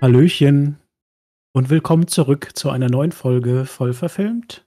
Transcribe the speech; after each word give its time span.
Hallöchen 0.00 0.78
und 1.52 1.70
willkommen 1.70 2.06
zurück 2.06 2.50
zu 2.54 2.70
einer 2.70 2.88
neuen 2.88 3.10
Folge 3.10 3.66
voll 3.66 3.92
verfilmt 3.92 4.64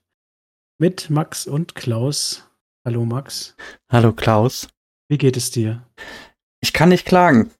mit 0.78 1.08
Max 1.08 1.46
und 1.46 1.74
Klaus. 1.74 2.50
Hallo 2.84 3.06
Max. 3.06 3.56
Hallo 3.90 4.12
Klaus. 4.12 4.68
Wie 5.08 5.16
geht 5.16 5.38
es 5.38 5.50
dir? 5.50 5.86
Ich 6.60 6.74
kann 6.74 6.90
nicht 6.90 7.06
klagen. 7.06 7.50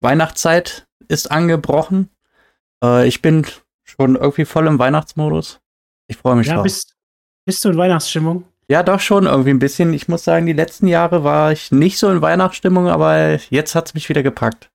Weihnachtszeit 0.00 0.88
ist 1.06 1.30
angebrochen. 1.30 2.10
Äh, 2.82 3.06
ich 3.06 3.22
bin 3.22 3.46
schon 3.84 4.16
irgendwie 4.16 4.44
voll 4.44 4.66
im 4.66 4.80
Weihnachtsmodus. 4.80 5.60
Ich 6.08 6.16
freue 6.16 6.34
mich 6.34 6.48
ja, 6.48 6.54
drauf. 6.54 6.64
Bist, 6.64 6.96
bist 7.46 7.64
du 7.64 7.68
in 7.68 7.76
Weihnachtsstimmung? 7.76 8.42
Ja, 8.68 8.82
doch 8.82 8.98
schon 8.98 9.26
irgendwie 9.26 9.50
ein 9.50 9.60
bisschen. 9.60 9.94
Ich 9.94 10.08
muss 10.08 10.24
sagen, 10.24 10.46
die 10.46 10.52
letzten 10.52 10.88
Jahre 10.88 11.22
war 11.22 11.52
ich 11.52 11.70
nicht 11.70 11.98
so 11.98 12.10
in 12.10 12.22
Weihnachtsstimmung, 12.22 12.88
aber 12.88 13.38
jetzt 13.50 13.76
hat 13.76 13.86
es 13.86 13.94
mich 13.94 14.08
wieder 14.08 14.24
gepackt. 14.24 14.72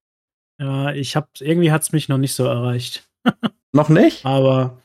Ja, 0.59 0.93
ich 0.93 1.15
hab, 1.15 1.29
irgendwie 1.41 1.71
hat 1.71 1.81
es 1.81 1.91
mich 1.91 2.09
noch 2.09 2.17
nicht 2.17 2.33
so 2.33 2.45
erreicht. 2.45 3.09
noch 3.73 3.89
nicht? 3.89 4.25
Aber, 4.25 4.81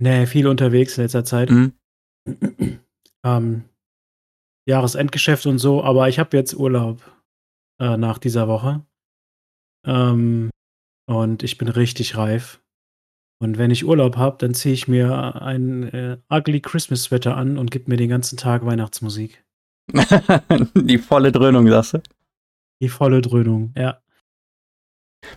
nee, 0.00 0.26
viel 0.26 0.46
unterwegs 0.46 0.96
in 0.96 1.04
letzter 1.04 1.24
Zeit. 1.24 1.50
Mhm. 1.50 1.72
ähm, 3.24 3.64
Jahresendgeschäft 4.68 5.46
und 5.46 5.58
so, 5.58 5.82
aber 5.82 6.08
ich 6.08 6.18
habe 6.18 6.36
jetzt 6.36 6.54
Urlaub 6.54 7.02
äh, 7.80 7.96
nach 7.96 8.18
dieser 8.18 8.46
Woche. 8.46 8.84
Ähm, 9.84 10.50
und 11.08 11.42
ich 11.42 11.58
bin 11.58 11.68
richtig 11.68 12.16
reif. 12.16 12.60
Und 13.42 13.58
wenn 13.58 13.72
ich 13.72 13.84
Urlaub 13.84 14.16
habe, 14.16 14.36
dann 14.38 14.54
ziehe 14.54 14.72
ich 14.72 14.86
mir 14.86 15.42
ein 15.42 15.82
äh, 15.92 16.18
ugly 16.30 16.60
Christmas 16.60 17.02
Sweater 17.02 17.36
an 17.36 17.58
und 17.58 17.72
gebe 17.72 17.90
mir 17.90 17.96
den 17.96 18.08
ganzen 18.08 18.36
Tag 18.36 18.64
Weihnachtsmusik. 18.64 19.44
Die 20.76 20.98
volle 20.98 21.32
Dröhnung, 21.32 21.68
sagst 21.68 21.94
du? 21.94 22.02
Die 22.80 22.88
volle 22.88 23.20
Dröhnung, 23.20 23.74
ja. 23.76 24.00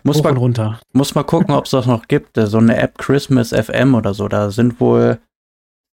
Muss 0.02 0.22
mal, 0.22 0.36
runter. 0.36 0.80
muss 0.92 1.14
mal 1.14 1.22
gucken, 1.24 1.54
ob 1.54 1.64
es 1.66 1.70
das 1.70 1.86
noch 1.86 2.08
gibt. 2.08 2.36
So 2.36 2.58
eine 2.58 2.76
App 2.76 2.98
Christmas 2.98 3.50
FM 3.50 3.94
oder 3.94 4.14
so. 4.14 4.28
Da 4.28 4.50
sind 4.50 4.80
wohl, 4.80 5.18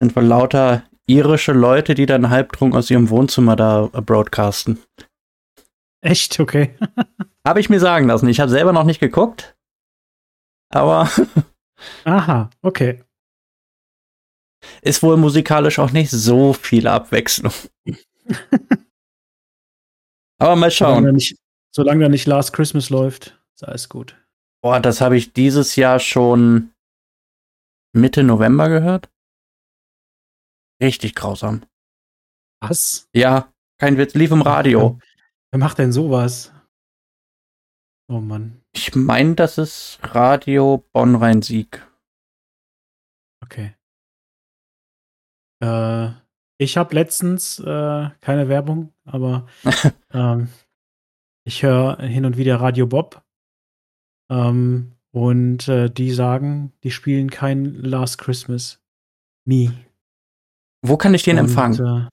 sind 0.02 0.16
wohl 0.16 0.24
lauter 0.24 0.84
irische 1.08 1.54
Leute, 1.54 1.96
die 1.96 2.06
dann 2.06 2.30
halbtrunken 2.30 2.78
aus 2.78 2.90
ihrem 2.92 3.10
Wohnzimmer 3.10 3.56
da 3.56 3.88
broadcasten. 3.88 4.80
Echt? 6.02 6.40
Okay. 6.40 6.76
Habe 7.48 7.60
ich 7.60 7.70
mir 7.70 7.80
sagen 7.80 8.08
lassen. 8.08 8.30
Ich 8.30 8.40
habe 8.40 8.52
selber 8.52 8.74
noch 8.74 8.84
nicht 8.84 9.00
geguckt. 9.00 9.56
Aber 10.72 11.10
Aha, 12.04 12.50
okay. 12.62 13.04
ist 14.82 15.02
wohl 15.02 15.18
musikalisch 15.18 15.80
auch 15.80 15.92
nicht 15.92 16.12
so 16.12 16.54
viel 16.54 16.88
Abwechslung. 16.88 17.54
Aber 20.38 20.56
mal 20.56 20.70
Solange 20.72 21.02
da 21.02 21.08
schauen. 21.08 21.16
nicht, 21.16 21.38
solange 21.76 22.04
da 22.04 22.10
nicht 22.10 22.28
Last 22.28 22.54
Christmas 22.54 22.90
läuft, 22.90 23.39
ist 23.60 23.68
alles 23.68 23.90
gut. 23.90 24.16
Boah, 24.62 24.80
das 24.80 25.02
habe 25.02 25.18
ich 25.18 25.34
dieses 25.34 25.76
Jahr 25.76 26.00
schon 26.00 26.74
Mitte 27.94 28.24
November 28.24 28.70
gehört. 28.70 29.10
Richtig 30.82 31.16
grausam. 31.16 31.66
Was? 32.62 33.10
Ja, 33.14 33.52
kein 33.78 33.98
Witz, 33.98 34.14
lief 34.14 34.32
im 34.32 34.42
Radio. 34.42 35.00
Wer 35.52 35.60
macht 35.60 35.78
denn 35.78 35.92
sowas? 35.92 36.54
Oh 38.10 38.22
Mann. 38.22 38.62
Ich 38.74 38.96
meine, 38.96 39.36
das 39.36 39.58
ist 39.58 40.00
Radio 40.04 40.86
Bonn-Rhein-Sieg. 40.94 41.86
Okay. 43.44 43.76
Äh, 45.62 46.12
ich 46.58 46.78
habe 46.78 46.96
letztens 46.96 47.60
äh, 47.60 48.10
keine 48.22 48.48
Werbung, 48.48 48.94
aber 49.06 49.48
ähm, 50.14 50.50
ich 51.46 51.64
höre 51.64 51.98
hin 52.02 52.26
und 52.26 52.38
wieder 52.38 52.60
Radio 52.62 52.88
Bob. 52.88 53.24
Ähm, 54.30 54.94
und 55.12 55.68
äh, 55.68 55.90
die 55.90 56.12
sagen, 56.12 56.72
die 56.84 56.92
spielen 56.92 57.32
kein 57.32 57.66
Last 57.76 58.20
Christmas. 58.20 58.80
Nie. 59.46 59.72
Wo 60.82 60.98
kann 60.98 61.14
ich 61.14 61.24
den 61.24 61.38
Und, 61.40 61.46
empfangen? 61.46 62.10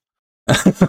Äh, 0.48 0.54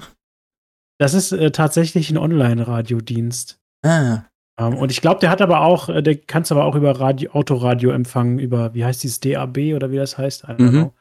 das 1.00 1.14
ist 1.14 1.32
äh, 1.34 1.52
tatsächlich 1.52 2.10
ein 2.10 2.18
Online-Radiodienst. 2.18 3.60
ah, 3.86 4.24
Ähm, 4.60 4.76
und 4.78 4.90
ich 4.92 5.02
glaube, 5.02 5.20
der 5.20 5.30
hat 5.30 5.42
aber 5.42 5.62
auch, 5.62 5.90
äh, 5.90 6.02
der 6.02 6.16
kannst 6.18 6.52
aber 6.52 6.64
auch 6.66 6.76
über 6.76 7.00
Radio, 7.00 7.32
Autoradio 7.32 7.92
empfangen, 7.92 8.40
über, 8.40 8.74
wie 8.74 8.86
heißt 8.86 9.04
dieses 9.04 9.20
DAB 9.20 9.76
oder 9.76 9.92
wie 9.92 9.98
das 9.98 10.18
heißt? 10.18 10.48
Mhm. 10.58 10.92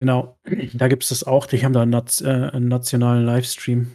Genau, 0.00 0.36
da 0.72 0.88
gibt 0.88 1.04
es 1.04 1.10
das 1.10 1.22
auch. 1.24 1.46
Die 1.46 1.64
haben 1.64 1.72
da 1.72 1.82
einen, 1.82 1.92
Naz 1.92 2.20
äh, 2.22 2.50
einen 2.52 2.66
nationalen 2.68 3.24
Livestream. 3.24 3.92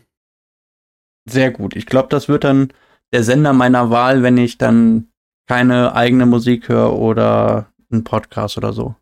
sehr 1.29 1.51
gut. 1.51 1.75
Ich 1.75 1.85
glaube, 1.85 2.07
das 2.07 2.29
wird 2.29 2.45
dann 2.45 2.71
der 3.13 3.23
Sender 3.23 3.53
meiner 3.53 3.89
Wahl, 3.89 4.23
wenn 4.23 4.37
ich 4.37 4.57
dann 4.57 5.09
keine 5.47 5.95
eigene 5.95 6.25
Musik 6.25 6.69
höre 6.69 6.93
oder 6.93 7.71
einen 7.91 8.03
Podcast 8.03 8.57
oder 8.57 8.73
so. 8.73 8.95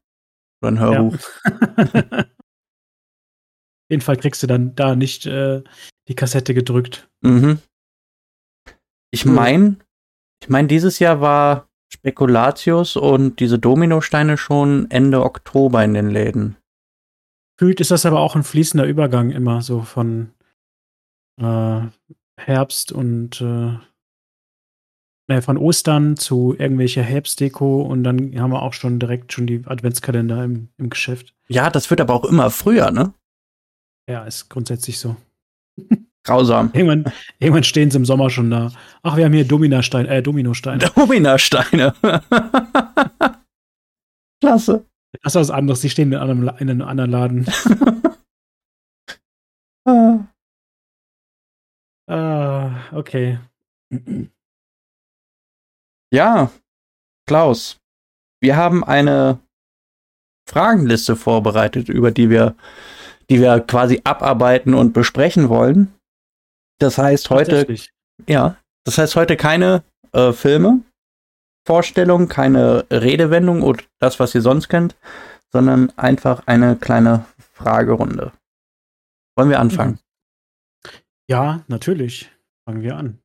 Oder 0.61 0.71
ein 0.71 0.79
Hörbuch. 0.79 1.13
Auf 1.15 2.25
jeden 3.89 4.01
Fall 4.01 4.17
kriegst 4.17 4.43
du 4.43 4.47
dann 4.47 4.75
da 4.75 4.95
nicht 4.95 5.25
äh, 5.25 5.63
die 6.07 6.15
Kassette 6.15 6.53
gedrückt. 6.53 7.09
Mhm. 7.21 7.59
Ich 9.11 9.25
Cool. 9.25 9.33
meine, 9.33 9.77
ich 10.41 10.49
meine, 10.49 10.67
dieses 10.67 10.99
Jahr 10.99 11.21
war 11.21 11.67
Spekulatius 11.91 12.95
und 12.95 13.39
diese 13.39 13.57
Dominosteine 13.57 14.37
schon 14.37 14.89
Ende 14.91 15.23
Oktober 15.23 15.83
in 15.83 15.93
den 15.93 16.09
Läden. 16.09 16.57
Gefühlt 17.57 17.79
ist 17.79 17.91
das 17.91 18.05
aber 18.05 18.19
auch 18.19 18.35
ein 18.35 18.43
fließender 18.43 18.85
Übergang 18.85 19.31
immer 19.31 19.61
so 19.61 19.81
von 19.81 20.31
äh, 21.41 21.81
Herbst 22.37 22.91
und 22.91 23.39
äh, 23.39 23.77
äh, 25.27 25.41
von 25.41 25.57
Ostern 25.57 26.17
zu 26.17 26.55
irgendwelcher 26.57 27.01
Herbstdeko 27.01 27.81
und 27.81 28.03
dann 28.03 28.39
haben 28.39 28.51
wir 28.51 28.61
auch 28.61 28.73
schon 28.73 28.99
direkt 28.99 29.33
schon 29.33 29.47
die 29.47 29.63
Adventskalender 29.65 30.43
im, 30.43 30.69
im 30.77 30.89
Geschäft. 30.89 31.33
Ja, 31.47 31.69
das 31.69 31.89
wird 31.89 32.01
aber 32.01 32.13
auch 32.13 32.25
immer 32.25 32.49
früher, 32.49 32.91
ne? 32.91 33.13
Ja, 34.07 34.23
ist 34.25 34.49
grundsätzlich 34.49 34.99
so. 34.99 35.15
Grausam. 36.23 36.71
Irgendwann, 36.73 37.11
irgendwann 37.39 37.63
stehen 37.63 37.91
sie 37.91 37.97
im 37.97 38.05
Sommer 38.05 38.29
schon 38.29 38.49
da. 38.49 38.71
Ach, 39.03 39.15
wir 39.15 39.25
haben 39.25 39.33
hier 39.33 39.45
Dominastein, 39.47 40.07
äh, 40.07 40.23
Dominosteine. 40.23 40.91
Dominosteine. 40.95 41.93
Klasse. 44.41 44.85
Das 45.21 45.33
ist 45.33 45.39
was 45.39 45.51
anderes, 45.51 45.81
die 45.81 45.89
stehen 45.89 46.11
in 46.11 46.17
einem, 46.19 46.49
in 46.59 46.69
einem 46.69 46.81
anderen 46.81 47.11
Laden. 47.11 47.45
Ah. 49.87 50.25
Ah, 52.07 52.91
okay. 52.91 53.39
Ja, 56.13 56.51
Klaus, 57.27 57.77
wir 58.41 58.55
haben 58.55 58.83
eine 58.83 59.39
Fragenliste 60.47 61.15
vorbereitet, 61.15 61.89
über 61.89 62.11
die 62.11 62.29
wir, 62.29 62.55
die 63.29 63.41
wir 63.41 63.59
quasi 63.61 64.01
abarbeiten 64.03 64.73
und 64.73 64.93
besprechen 64.93 65.49
wollen. 65.49 65.93
Das 66.79 66.97
heißt 66.97 67.29
heute, 67.29 67.75
ja, 68.27 68.57
das 68.85 68.97
heißt 68.97 69.15
heute 69.15 69.37
keine 69.37 69.83
äh, 70.11 70.31
Filme, 70.31 70.81
Vorstellung, 71.65 72.27
keine 72.27 72.85
Redewendung 72.91 73.63
oder 73.63 73.83
das, 73.99 74.19
was 74.19 74.35
ihr 74.35 74.41
sonst 74.41 74.69
kennt, 74.69 74.95
sondern 75.51 75.91
einfach 75.97 76.45
eine 76.45 76.75
kleine 76.75 77.25
Fragerunde. 77.53 78.31
Wollen 79.35 79.49
wir 79.49 79.59
anfangen? 79.59 79.99
Ja, 81.27 81.63
natürlich. 81.67 82.31
Fangen 82.67 82.81
wir 82.81 82.95
an. 82.95 83.19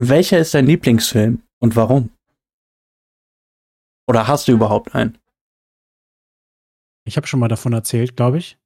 Welcher 0.00 0.38
ist 0.38 0.54
dein 0.54 0.66
Lieblingsfilm 0.66 1.42
und 1.60 1.76
warum? 1.76 2.10
Oder 4.08 4.26
hast 4.26 4.48
du 4.48 4.52
überhaupt 4.52 4.94
einen? 4.94 5.18
Ich 7.04 7.16
habe 7.16 7.26
schon 7.26 7.40
mal 7.40 7.48
davon 7.48 7.72
erzählt, 7.72 8.16
glaube 8.16 8.38
ich. 8.38 8.58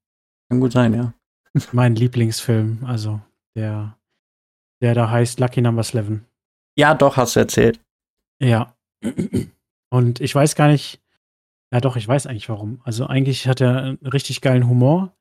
Kann 0.48 0.60
gut 0.60 0.72
sein, 0.72 0.94
ja. 0.94 1.14
Mein 1.72 1.94
Lieblingsfilm, 1.94 2.84
also 2.84 3.20
der, 3.56 3.98
der 4.80 4.94
da 4.94 5.10
heißt 5.10 5.40
Lucky 5.40 5.60
Number 5.60 5.82
11. 5.82 6.20
Ja, 6.76 6.94
doch, 6.94 7.16
hast 7.16 7.36
du 7.36 7.40
erzählt. 7.40 7.80
Ja. 8.40 8.76
Und 9.90 10.20
ich 10.20 10.34
weiß 10.34 10.54
gar 10.54 10.68
nicht, 10.68 11.00
ja 11.72 11.80
doch, 11.80 11.96
ich 11.96 12.06
weiß 12.06 12.26
eigentlich 12.26 12.48
warum. 12.48 12.80
Also 12.84 13.06
eigentlich 13.06 13.48
hat 13.48 13.60
er 13.60 13.82
einen 13.82 14.06
richtig 14.06 14.40
geilen 14.40 14.68
Humor. 14.68 15.14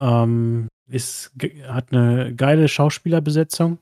Ähm, 0.00 0.68
ist, 0.88 1.32
hat 1.66 1.92
eine 1.92 2.34
geile 2.34 2.68
Schauspielerbesetzung. 2.68 3.78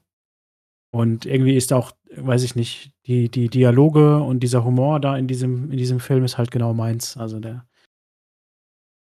Und 0.95 1.27
irgendwie 1.27 1.57
ist 1.57 1.73
auch, 1.73 1.91
weiß 2.15 2.45
ich 2.45 2.55
nicht, 2.55 2.93
die, 3.07 3.29
die 3.29 3.49
Dialoge 3.49 4.23
und 4.23 4.45
dieser 4.45 4.65
Humor 4.65 5.01
da 5.01 5.17
in 5.17 5.27
diesem, 5.27 5.73
in 5.73 5.77
diesem 5.77 5.99
Film 5.99 6.23
ist 6.23 6.39
halt 6.39 6.53
genau 6.53 6.73
meins. 6.73 7.17
Also 7.17 7.41
der 7.41 7.67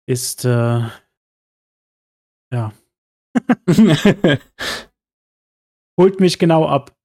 ist, 0.06 0.44
äh, 0.44 0.82
ja, 2.52 2.72
holt 5.98 6.20
mich 6.20 6.38
genau 6.38 6.68
ab. 6.68 6.96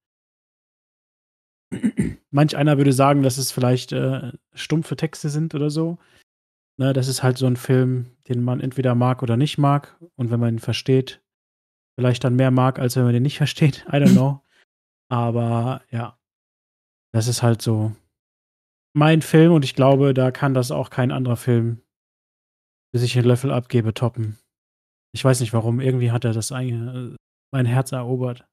Manch 2.30 2.56
einer 2.56 2.78
würde 2.78 2.92
sagen, 2.92 3.24
dass 3.24 3.38
es 3.38 3.50
vielleicht 3.50 3.90
äh, 3.90 4.30
stumpfe 4.54 4.94
Texte 4.94 5.30
sind 5.30 5.52
oder 5.56 5.68
so. 5.68 5.98
Ne, 6.78 6.92
das 6.92 7.08
ist 7.08 7.24
halt 7.24 7.38
so 7.38 7.46
ein 7.46 7.56
Film, 7.56 8.06
den 8.28 8.40
man 8.40 8.60
entweder 8.60 8.94
mag 8.94 9.24
oder 9.24 9.36
nicht 9.36 9.58
mag. 9.58 9.98
Und 10.14 10.30
wenn 10.30 10.38
man 10.38 10.54
ihn 10.54 10.60
versteht, 10.60 11.24
vielleicht 11.98 12.22
dann 12.22 12.36
mehr 12.36 12.52
mag, 12.52 12.78
als 12.78 12.94
wenn 12.94 13.02
man 13.02 13.14
den 13.14 13.24
nicht 13.24 13.38
versteht. 13.38 13.84
I 13.88 13.96
don't 13.96 14.12
know. 14.12 14.45
Aber 15.08 15.82
ja, 15.90 16.18
das 17.12 17.28
ist 17.28 17.42
halt 17.42 17.62
so 17.62 17.94
mein 18.94 19.22
Film 19.22 19.52
und 19.52 19.64
ich 19.64 19.74
glaube, 19.74 20.14
da 20.14 20.30
kann 20.30 20.54
das 20.54 20.70
auch 20.70 20.90
kein 20.90 21.10
anderer 21.12 21.36
Film, 21.36 21.82
bis 22.92 23.02
ich 23.02 23.16
einen 23.16 23.26
Löffel 23.26 23.52
abgebe, 23.52 23.94
toppen. 23.94 24.38
Ich 25.14 25.24
weiß 25.24 25.40
nicht 25.40 25.52
warum, 25.52 25.80
irgendwie 25.80 26.10
hat 26.10 26.24
er 26.24 26.32
das 26.32 26.52
ein, 26.52 27.14
äh, 27.14 27.16
mein 27.52 27.66
Herz 27.66 27.92
erobert. 27.92 28.46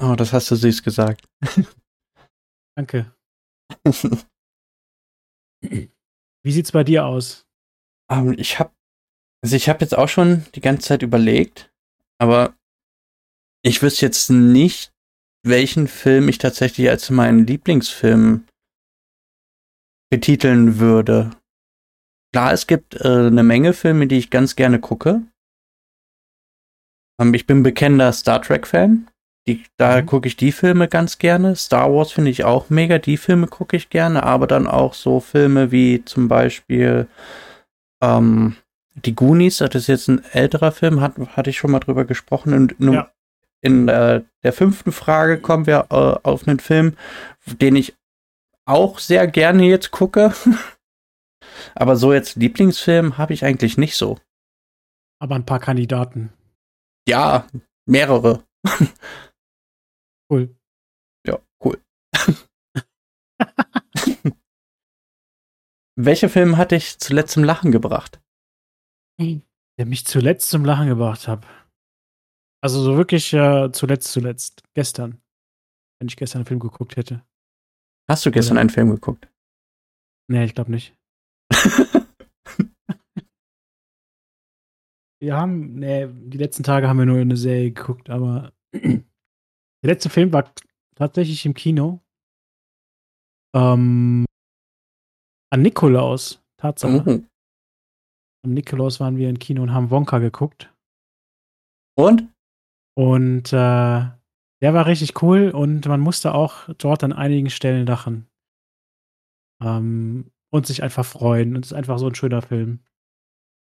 Oh, 0.00 0.14
das 0.16 0.32
hast 0.32 0.50
du 0.50 0.56
süß 0.56 0.82
gesagt. 0.82 1.28
Danke. 2.76 3.14
Wie 5.62 6.50
sieht's 6.52 6.72
bei 6.72 6.82
dir 6.82 7.06
aus? 7.06 7.46
Um, 8.10 8.32
ähm, 8.32 8.38
ich 8.38 8.58
habe 8.58 8.72
also 9.44 9.56
ich 9.56 9.68
habe 9.68 9.80
jetzt 9.80 9.96
auch 9.96 10.08
schon 10.08 10.44
die 10.54 10.60
ganze 10.60 10.86
Zeit 10.86 11.02
überlegt, 11.02 11.72
aber 12.18 12.56
ich 13.64 13.82
wüsste 13.82 14.06
jetzt 14.06 14.30
nicht, 14.30 14.91
welchen 15.42 15.88
Film 15.88 16.28
ich 16.28 16.38
tatsächlich 16.38 16.88
als 16.88 17.10
meinen 17.10 17.46
Lieblingsfilm 17.46 18.44
betiteln 20.10 20.78
würde. 20.78 21.30
Klar, 22.32 22.52
es 22.52 22.66
gibt 22.66 22.94
äh, 23.00 23.26
eine 23.26 23.42
Menge 23.42 23.72
Filme, 23.72 24.06
die 24.06 24.18
ich 24.18 24.30
ganz 24.30 24.56
gerne 24.56 24.78
gucke. 24.78 25.22
Ähm, 27.20 27.34
ich 27.34 27.46
bin 27.46 27.62
bekennender 27.62 28.12
Star 28.12 28.40
Trek-Fan. 28.40 29.08
da 29.76 30.00
mhm. 30.00 30.06
gucke 30.06 30.28
ich 30.28 30.36
die 30.36 30.52
Filme 30.52 30.88
ganz 30.88 31.18
gerne. 31.18 31.56
Star 31.56 31.92
Wars 31.92 32.12
finde 32.12 32.30
ich 32.30 32.44
auch 32.44 32.70
mega. 32.70 32.98
Die 32.98 33.16
Filme 33.16 33.46
gucke 33.46 33.76
ich 33.76 33.90
gerne. 33.90 34.22
Aber 34.22 34.46
dann 34.46 34.66
auch 34.66 34.94
so 34.94 35.20
Filme 35.20 35.72
wie 35.72 36.04
zum 36.04 36.28
Beispiel 36.28 37.08
ähm, 38.02 38.56
die 38.94 39.14
Goonies. 39.14 39.58
Das 39.58 39.74
ist 39.74 39.86
jetzt 39.88 40.08
ein 40.08 40.24
älterer 40.32 40.72
Film. 40.72 41.00
Hat, 41.00 41.18
hatte 41.36 41.50
ich 41.50 41.58
schon 41.58 41.70
mal 41.70 41.80
drüber 41.80 42.04
gesprochen. 42.04 42.54
Und 42.54 42.76
ja. 42.78 43.10
In 43.62 43.88
äh, 43.88 44.22
der 44.42 44.52
fünften 44.52 44.92
Frage 44.92 45.40
kommen 45.40 45.66
wir 45.66 45.86
äh, 45.90 46.28
auf 46.28 46.46
einen 46.46 46.60
Film, 46.60 46.98
den 47.46 47.76
ich 47.76 47.96
auch 48.66 48.98
sehr 48.98 49.26
gerne 49.26 49.64
jetzt 49.64 49.90
gucke. 49.90 50.34
Aber 51.74 51.96
so 51.96 52.12
jetzt 52.12 52.36
Lieblingsfilm 52.36 53.16
habe 53.18 53.34
ich 53.34 53.44
eigentlich 53.44 53.76
nicht 53.78 53.96
so. 53.96 54.18
Aber 55.20 55.34
ein 55.36 55.46
paar 55.46 55.60
Kandidaten. 55.60 56.32
Ja, 57.08 57.46
mehrere. 57.86 58.44
Cool. 60.30 60.54
Ja, 61.26 61.38
cool. 61.62 61.78
Welcher 65.94 66.30
Film 66.30 66.56
hat 66.56 66.70
dich 66.70 66.98
zuletzt 66.98 67.34
zum 67.34 67.44
Lachen 67.44 67.70
gebracht? 67.70 68.18
Der 69.78 69.84
mich 69.84 70.06
zuletzt 70.06 70.48
zum 70.48 70.64
Lachen 70.64 70.88
gebracht 70.88 71.28
hat. 71.28 71.44
Also 72.62 72.80
so 72.80 72.96
wirklich 72.96 73.32
äh, 73.32 73.70
zuletzt, 73.72 74.12
zuletzt. 74.12 74.62
Gestern. 74.74 75.20
Wenn 75.98 76.08
ich 76.08 76.16
gestern 76.16 76.40
einen 76.40 76.46
Film 76.46 76.60
geguckt 76.60 76.96
hätte. 76.96 77.24
Hast 78.08 78.24
du 78.24 78.30
gestern 78.30 78.54
Oder? 78.54 78.60
einen 78.62 78.70
Film 78.70 78.90
geguckt? 78.90 79.28
Nee, 80.30 80.44
ich 80.44 80.54
glaube 80.54 80.70
nicht. 80.70 80.96
wir 85.20 85.36
haben, 85.36 85.74
nee, 85.74 86.08
die 86.08 86.38
letzten 86.38 86.62
Tage 86.62 86.88
haben 86.88 86.98
wir 86.98 87.06
nur 87.06 87.18
eine 87.18 87.36
Serie 87.36 87.72
geguckt, 87.72 88.10
aber 88.10 88.52
der 88.72 89.02
letzte 89.82 90.08
Film 90.10 90.32
war 90.32 90.52
tatsächlich 90.94 91.44
im 91.46 91.54
Kino. 91.54 92.00
Ähm, 93.54 94.24
an 95.52 95.62
Nikolaus, 95.62 96.42
Tatsache. 96.56 97.02
Mhm. 97.10 97.28
Am 98.44 98.54
Nikolaus 98.54 99.00
waren 99.00 99.16
wir 99.16 99.28
im 99.28 99.38
Kino 99.38 99.62
und 99.62 99.72
haben 99.72 99.90
Wonka 99.90 100.18
geguckt. 100.18 100.72
Und? 101.96 102.32
Und 102.94 103.52
äh, 103.52 104.02
der 104.62 104.74
war 104.74 104.86
richtig 104.86 105.22
cool 105.22 105.50
und 105.50 105.86
man 105.86 106.00
musste 106.00 106.34
auch 106.34 106.68
dort 106.78 107.02
an 107.04 107.12
einigen 107.12 107.50
Stellen 107.50 107.86
lachen. 107.86 108.28
Ähm, 109.62 110.30
und 110.52 110.66
sich 110.66 110.82
einfach 110.82 111.04
freuen. 111.04 111.56
Und 111.56 111.64
es 111.64 111.72
ist 111.72 111.76
einfach 111.76 111.98
so 111.98 112.06
ein 112.06 112.14
schöner 112.14 112.42
Film. 112.42 112.80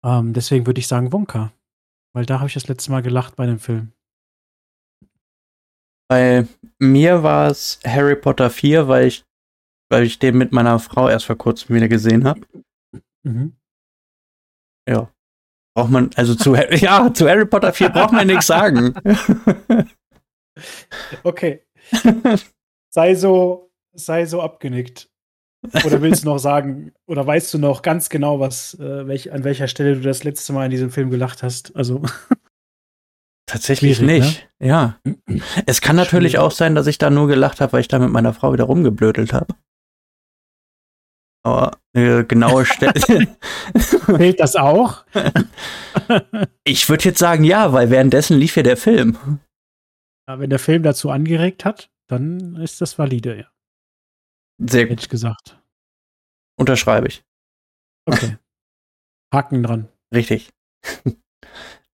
Ähm, 0.05 0.33
deswegen 0.33 0.65
würde 0.65 0.79
ich 0.79 0.87
sagen 0.87 1.11
Wonka. 1.11 1.51
Weil 2.13 2.25
da 2.25 2.39
habe 2.39 2.47
ich 2.47 2.53
das 2.53 2.67
letzte 2.67 2.91
Mal 2.91 3.01
gelacht 3.01 3.35
bei 3.35 3.45
dem 3.45 3.59
Film. 3.59 3.91
Bei 6.09 6.47
mir 6.79 7.23
war 7.23 7.49
es 7.49 7.79
Harry 7.85 8.15
Potter 8.15 8.49
4, 8.49 8.87
weil 8.87 9.07
ich, 9.07 9.25
weil 9.91 10.03
ich 10.03 10.19
den 10.19 10.37
mit 10.37 10.53
meiner 10.53 10.79
Frau 10.79 11.09
erst 11.09 11.25
vor 11.25 11.37
kurzem 11.37 11.75
wieder 11.75 11.89
gesehen 11.89 12.23
habe. 12.25 12.41
Mhm. 13.23 13.57
Ja. 14.87 15.11
Braucht 15.77 15.91
man, 15.91 16.09
also 16.15 16.33
zu, 16.33 16.56
ja, 16.71 17.13
zu 17.13 17.29
Harry 17.29 17.45
Potter 17.45 17.71
4 17.71 17.89
braucht 17.89 18.12
man 18.12 18.25
nichts 18.25 18.47
sagen. 18.47 18.95
Okay. 21.21 21.62
Sei 22.89 23.13
so, 23.13 23.69
sei 23.94 24.25
so 24.25 24.41
abgenickt. 24.41 25.07
Oder 25.85 26.01
willst 26.01 26.24
du 26.24 26.29
noch 26.29 26.39
sagen, 26.39 26.94
oder 27.06 27.27
weißt 27.27 27.53
du 27.53 27.59
noch 27.59 27.83
ganz 27.83 28.09
genau, 28.09 28.39
was, 28.39 28.74
äh, 28.79 29.06
welch, 29.06 29.31
an 29.31 29.44
welcher 29.44 29.68
Stelle 29.68 29.94
du 29.94 30.01
das 30.01 30.24
letzte 30.24 30.51
Mal 30.51 30.65
in 30.65 30.71
diesem 30.71 30.89
Film 30.89 31.12
gelacht 31.12 31.44
hast? 31.44 31.75
Also. 31.75 32.01
Tatsächlich 33.45 34.01
nicht. 34.01 34.50
Ne? 34.57 34.68
Ja. 34.68 35.00
Es 35.68 35.81
kann 35.81 35.95
natürlich 35.95 36.39
auch 36.39 36.50
sein, 36.50 36.74
dass 36.74 36.88
ich 36.88 36.97
da 36.97 37.12
nur 37.12 37.27
gelacht 37.27 37.62
habe, 37.62 37.74
weil 37.74 37.81
ich 37.81 37.88
da 37.88 38.00
mit 38.00 38.09
meiner 38.09 38.33
Frau 38.33 38.51
wieder 38.51 38.63
rumgeblödelt 38.63 39.31
habe. 39.31 39.53
Aber 41.47 41.79
eine 41.94 42.25
genaue 42.25 42.65
Stelle. 42.65 43.38
Fehlt 43.77 44.41
das 44.41 44.57
auch? 44.57 45.05
ich 46.65 46.89
würde 46.89 47.05
jetzt 47.05 47.19
sagen, 47.19 47.45
ja, 47.45 47.71
weil 47.71 47.89
währenddessen 47.89 48.38
lief 48.38 48.57
ja 48.57 48.63
der 48.63 48.75
Film. 48.75 49.39
Ja, 50.27 50.39
wenn 50.39 50.49
der 50.49 50.59
Film 50.59 50.83
dazu 50.83 51.09
angeregt 51.09 51.63
hat, 51.63 51.89
dann 52.07 52.57
ist 52.57 52.81
das 52.81 52.99
valide, 52.99 53.38
ja. 53.38 53.45
Sehr 54.59 54.83
gut. 54.83 54.91
Hätte 54.91 55.03
ich 55.03 55.09
gesagt. 55.09 55.57
Unterschreibe 56.59 57.07
ich. 57.07 57.23
Okay. 58.05 58.38
Haken 59.33 59.63
dran. 59.63 59.88
Richtig. 60.13 60.50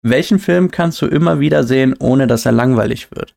Welchen 0.00 0.38
Film 0.38 0.70
kannst 0.70 1.02
du 1.02 1.06
immer 1.06 1.40
wieder 1.40 1.64
sehen, 1.64 1.94
ohne 1.98 2.26
dass 2.26 2.46
er 2.46 2.52
langweilig 2.52 3.10
wird? 3.10 3.36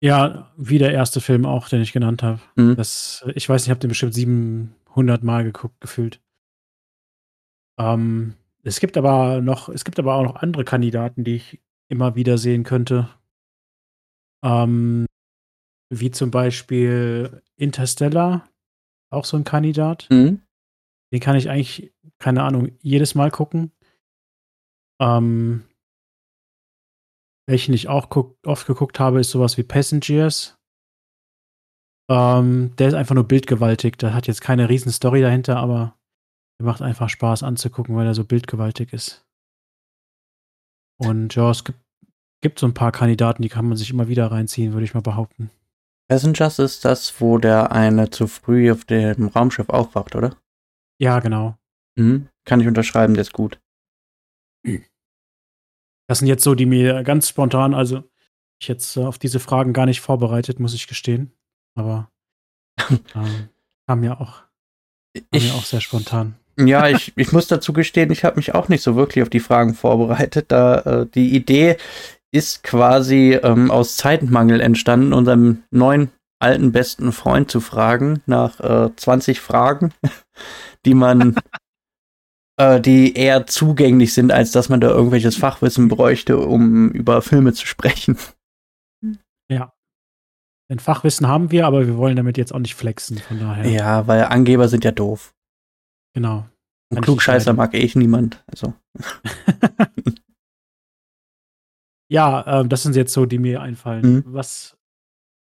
Ja, 0.00 0.52
wie 0.56 0.78
der 0.78 0.92
erste 0.92 1.20
Film 1.20 1.44
auch, 1.44 1.68
den 1.68 1.82
ich 1.82 1.92
genannt 1.92 2.22
habe. 2.22 2.40
Mhm. 2.56 2.76
Das, 2.76 3.24
ich 3.34 3.48
weiß 3.48 3.62
nicht, 3.62 3.66
ich 3.66 3.70
habe 3.70 3.80
den 3.80 3.88
bestimmt 3.88 4.14
700 4.14 5.22
Mal 5.22 5.44
geguckt, 5.44 5.80
gefühlt. 5.80 6.20
Ähm, 7.80 8.34
es 8.62 8.80
gibt 8.80 8.96
aber 8.96 9.40
noch, 9.40 9.68
es 9.68 9.84
gibt 9.84 9.98
aber 9.98 10.14
auch 10.14 10.22
noch 10.22 10.36
andere 10.36 10.64
Kandidaten, 10.64 11.24
die 11.24 11.36
ich 11.36 11.60
immer 11.88 12.14
wieder 12.14 12.38
sehen 12.38 12.64
könnte. 12.64 13.08
Ähm, 14.44 15.06
wie 15.90 16.10
zum 16.10 16.30
Beispiel 16.30 17.42
Interstellar, 17.56 18.48
auch 19.10 19.24
so 19.24 19.36
ein 19.36 19.44
Kandidat. 19.44 20.06
Mhm. 20.10 20.42
Den 21.12 21.20
kann 21.20 21.36
ich 21.36 21.48
eigentlich, 21.48 21.92
keine 22.18 22.42
Ahnung, 22.42 22.72
jedes 22.82 23.14
Mal 23.14 23.30
gucken. 23.30 23.72
Ähm, 25.00 25.64
welchen 27.48 27.72
ich 27.72 27.88
auch 27.88 28.10
guck, 28.10 28.36
oft 28.44 28.66
geguckt 28.66 29.00
habe, 29.00 29.20
ist 29.20 29.30
sowas 29.30 29.56
wie 29.56 29.62
Passengers. 29.62 30.58
Ähm, 32.10 32.76
der 32.76 32.88
ist 32.88 32.94
einfach 32.94 33.14
nur 33.14 33.24
bildgewaltig. 33.24 33.96
Der 33.96 34.12
hat 34.12 34.26
jetzt 34.26 34.42
keine 34.42 34.68
riesen 34.68 34.92
Story 34.92 35.22
dahinter, 35.22 35.56
aber 35.56 35.96
der 36.60 36.66
macht 36.66 36.82
einfach 36.82 37.08
Spaß 37.08 37.42
anzugucken, 37.42 37.96
weil 37.96 38.06
er 38.06 38.14
so 38.14 38.24
bildgewaltig 38.24 38.92
ist. 38.92 39.24
Und 40.98 41.34
ja, 41.36 41.50
es 41.50 41.64
gibt, 41.64 41.78
gibt 42.42 42.58
so 42.58 42.66
ein 42.66 42.74
paar 42.74 42.92
Kandidaten, 42.92 43.42
die 43.42 43.48
kann 43.48 43.66
man 43.66 43.78
sich 43.78 43.90
immer 43.90 44.08
wieder 44.08 44.30
reinziehen, 44.30 44.74
würde 44.74 44.84
ich 44.84 44.92
mal 44.92 45.00
behaupten. 45.00 45.50
Passengers 46.10 46.58
ist 46.58 46.84
das, 46.84 47.18
wo 47.18 47.38
der 47.38 47.72
eine 47.72 48.10
zu 48.10 48.26
früh 48.26 48.70
auf 48.70 48.84
dem 48.84 49.28
Raumschiff 49.28 49.70
aufwacht, 49.70 50.16
oder? 50.16 50.36
Ja, 51.00 51.20
genau. 51.20 51.56
Mhm. 51.96 52.28
Kann 52.44 52.60
ich 52.60 52.66
unterschreiben, 52.66 53.14
der 53.14 53.22
ist 53.22 53.32
gut. 53.32 53.58
Das 56.08 56.18
sind 56.18 56.28
jetzt 56.28 56.42
so, 56.42 56.54
die 56.54 56.66
mir 56.66 57.04
ganz 57.04 57.28
spontan, 57.28 57.74
also 57.74 58.02
ich 58.60 58.68
jetzt 58.68 58.96
äh, 58.96 59.04
auf 59.04 59.18
diese 59.18 59.40
Fragen 59.40 59.72
gar 59.72 59.86
nicht 59.86 60.00
vorbereitet, 60.00 60.58
muss 60.58 60.74
ich 60.74 60.88
gestehen. 60.88 61.32
Aber 61.76 62.10
ähm, 63.14 63.48
kam 63.86 64.02
ja 64.02 64.18
auch, 64.18 64.42
kam 65.14 65.24
ich, 65.32 65.48
ja 65.48 65.54
auch 65.54 65.64
sehr 65.64 65.80
spontan. 65.80 66.34
Ja, 66.58 66.88
ich, 66.88 67.12
ich 67.16 67.32
muss 67.32 67.46
dazu 67.46 67.72
gestehen, 67.72 68.10
ich 68.10 68.24
habe 68.24 68.36
mich 68.36 68.54
auch 68.54 68.68
nicht 68.68 68.82
so 68.82 68.96
wirklich 68.96 69.22
auf 69.22 69.30
die 69.30 69.40
Fragen 69.40 69.74
vorbereitet. 69.74 70.46
Da 70.48 70.80
äh, 70.80 71.06
die 71.06 71.34
Idee 71.36 71.76
ist 72.30 72.62
quasi 72.62 73.38
ähm, 73.42 73.70
aus 73.70 73.96
Zeitmangel 73.96 74.60
entstanden, 74.60 75.12
unserem 75.12 75.62
neuen 75.70 76.10
alten 76.40 76.72
besten 76.72 77.12
Freund 77.12 77.50
zu 77.50 77.60
fragen 77.60 78.22
nach 78.26 78.60
äh, 78.60 78.94
20 78.94 79.40
Fragen, 79.40 79.92
die 80.84 80.94
man, 80.94 81.36
äh, 82.58 82.80
die 82.80 83.14
eher 83.14 83.46
zugänglich 83.46 84.12
sind, 84.12 84.32
als 84.32 84.50
dass 84.50 84.68
man 84.68 84.80
da 84.80 84.88
irgendwelches 84.88 85.36
Fachwissen 85.36 85.88
bräuchte, 85.88 86.38
um 86.38 86.90
über 86.90 87.22
Filme 87.22 87.52
zu 87.54 87.66
sprechen. 87.66 88.18
Ja. 89.50 89.72
Ein 90.70 90.78
Fachwissen 90.78 91.26
haben 91.26 91.50
wir, 91.50 91.66
aber 91.66 91.86
wir 91.86 91.96
wollen 91.96 92.16
damit 92.16 92.36
jetzt 92.36 92.52
auch 92.52 92.58
nicht 92.58 92.74
flexen, 92.74 93.16
von 93.16 93.40
daher. 93.40 93.66
Ja, 93.66 94.06
weil 94.06 94.24
Angeber 94.24 94.68
sind 94.68 94.84
ja 94.84 94.90
doof. 94.90 95.34
Genau. 96.12 96.46
Und 96.90 97.00
Klugscheißer 97.00 97.54
mag 97.54 97.72
ich 97.72 97.96
niemand. 97.96 98.44
Also. 98.46 98.74
ja, 102.10 102.60
äh, 102.60 102.68
das 102.68 102.82
sind 102.82 102.94
jetzt 102.94 103.14
so, 103.14 103.24
die 103.24 103.38
mir 103.38 103.62
einfallen. 103.62 104.16
Mhm. 104.16 104.24
Was, 104.26 104.76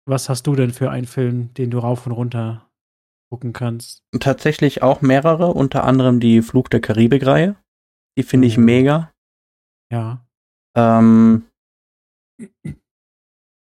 was 0.08 0.28
hast 0.28 0.48
du 0.48 0.56
denn 0.56 0.72
für 0.72 0.90
einen 0.90 1.06
Film, 1.06 1.54
den 1.54 1.70
du 1.70 1.78
rauf 1.78 2.06
und 2.06 2.12
runter 2.12 2.63
gucken 3.34 3.52
kannst? 3.52 4.04
Tatsächlich 4.20 4.82
auch 4.82 5.02
mehrere, 5.02 5.48
unter 5.48 5.82
anderem 5.82 6.20
die 6.20 6.40
Flug 6.40 6.70
der 6.70 6.80
Karibik-Reihe. 6.80 7.56
Die 8.16 8.22
finde 8.22 8.46
ich 8.46 8.56
Mhm. 8.56 8.64
mega. 8.64 9.12
Ja. 9.92 10.24
Ähm, 10.76 11.46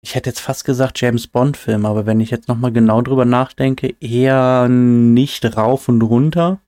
ich 0.04 0.14
hätte 0.14 0.30
jetzt 0.30 0.38
fast 0.40 0.64
gesagt 0.64 1.00
James 1.00 1.26
Bond-Film, 1.26 1.84
aber 1.84 2.06
wenn 2.06 2.20
ich 2.20 2.30
jetzt 2.30 2.46
noch 2.46 2.56
mal 2.56 2.72
genau 2.72 3.02
drüber 3.02 3.24
nachdenke, 3.24 3.96
eher 4.00 4.68
nicht 4.68 5.44
rauf 5.56 5.88
und 5.88 6.00
runter. 6.02 6.60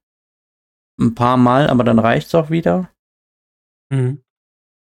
Ein 1.00 1.14
paar 1.14 1.36
Mal, 1.36 1.70
aber 1.70 1.84
dann 1.84 2.00
reicht's 2.00 2.34
auch 2.34 2.50
wieder. 2.50 2.90
Mhm. 3.92 4.24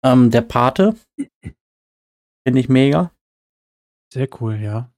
Ähm, 0.05 0.31
der 0.31 0.43
Pate 0.43 0.95
finde 2.47 2.61
ich 2.61 2.69
mega. 2.69 3.11
Sehr 4.15 4.29
cool, 4.41 4.55
ja. 4.55 4.93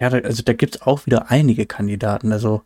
Ja, 0.00 0.10
da, 0.10 0.18
also 0.18 0.42
da 0.42 0.52
gibt's 0.52 0.82
auch 0.82 1.06
wieder 1.06 1.30
einige 1.30 1.66
Kandidaten. 1.66 2.32
Also 2.32 2.62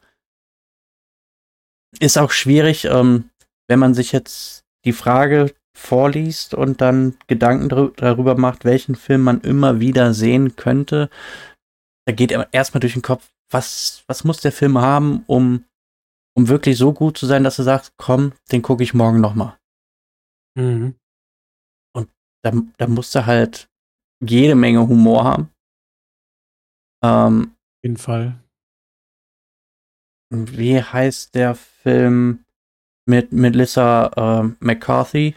ist 1.98 2.18
auch 2.18 2.30
schwierig, 2.30 2.84
ähm, 2.84 3.30
wenn 3.68 3.78
man 3.78 3.94
sich 3.94 4.12
jetzt 4.12 4.64
die 4.84 4.92
Frage 4.92 5.54
vorliest 5.74 6.54
und 6.54 6.80
dann 6.80 7.16
Gedanken 7.26 7.68
darüber 7.96 8.36
macht, 8.36 8.64
welchen 8.64 8.94
Film 8.94 9.22
man 9.22 9.40
immer 9.40 9.80
wieder 9.80 10.12
sehen 10.12 10.56
könnte. 10.56 11.08
Da 12.06 12.12
geht 12.12 12.32
erstmal 12.52 12.80
durch 12.80 12.92
den 12.94 13.02
Kopf, 13.02 13.32
was, 13.50 14.04
was 14.06 14.24
muss 14.24 14.40
der 14.40 14.52
Film 14.52 14.78
haben, 14.78 15.24
um, 15.26 15.64
um 16.36 16.48
wirklich 16.48 16.76
so 16.76 16.92
gut 16.92 17.16
zu 17.16 17.26
sein, 17.26 17.44
dass 17.44 17.56
du 17.56 17.62
sagst, 17.62 17.94
komm, 17.96 18.32
den 18.50 18.62
gucke 18.62 18.82
ich 18.82 18.92
morgen 18.92 19.20
nochmal. 19.20 19.56
Mhm. 20.58 20.96
Da, 22.44 22.52
da 22.76 22.88
musst 22.88 23.14
du 23.14 23.24
halt 23.24 23.70
jede 24.20 24.56
Menge 24.56 24.86
Humor 24.86 25.24
haben. 25.24 25.51
Ähm, 27.02 27.52
Auf 27.52 27.82
jeden 27.82 27.96
Fall. 27.96 28.38
wie 30.30 30.82
heißt 30.82 31.34
der 31.34 31.54
Film 31.54 32.44
mit 33.06 33.32
Melissa 33.32 34.06
äh, 34.16 34.54
McCarthy, 34.60 35.36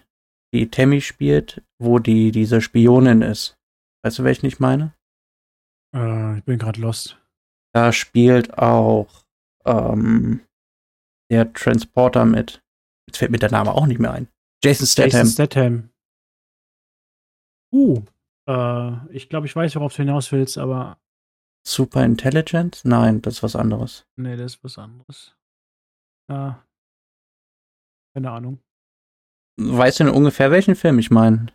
die 0.53 0.69
Tammy 0.69 1.01
spielt, 1.01 1.63
wo 1.79 1.99
die 1.99 2.31
diese 2.31 2.61
Spionin 2.61 3.21
ist? 3.21 3.57
Weißt 4.03 4.19
du, 4.19 4.23
welchen 4.23 4.45
ich 4.45 4.59
meine? 4.59 4.93
Äh, 5.95 6.37
ich 6.37 6.43
bin 6.43 6.59
gerade 6.59 6.79
lost. 6.79 7.17
Da 7.73 7.91
spielt 7.91 8.57
auch 8.57 9.25
ähm, 9.65 10.41
der 11.31 11.51
Transporter 11.51 12.25
mit. 12.25 12.61
Jetzt 13.07 13.17
fällt 13.17 13.31
mir 13.31 13.39
der 13.39 13.51
Name 13.51 13.73
auch 13.73 13.87
nicht 13.87 13.99
mehr 13.99 14.13
ein. 14.13 14.27
Jason 14.63 14.87
Statham. 14.87 15.11
Jason 15.11 15.31
Statham. 15.31 15.89
Uh. 17.73 18.01
Äh, 18.47 19.13
ich 19.13 19.27
glaube, 19.27 19.47
ich 19.47 19.55
weiß, 19.55 19.75
worauf 19.75 19.93
du 19.93 20.03
hinaus 20.03 20.31
willst, 20.31 20.57
aber 20.57 20.97
Super 21.67 22.05
Intelligent? 22.05 22.81
Nein, 22.85 23.21
das 23.21 23.35
ist 23.35 23.43
was 23.43 23.55
anderes. 23.55 24.05
nee, 24.15 24.35
das 24.37 24.55
ist 24.55 24.63
was 24.63 24.77
anderes. 24.77 25.35
Äh, 26.29 26.53
keine 28.15 28.31
Ahnung. 28.31 28.59
Weißt 29.59 29.99
du 29.99 30.05
denn 30.05 30.13
ungefähr, 30.13 30.51
welchen 30.51 30.75
Film 30.75 30.99
ich 30.99 31.11
meine? 31.11 31.47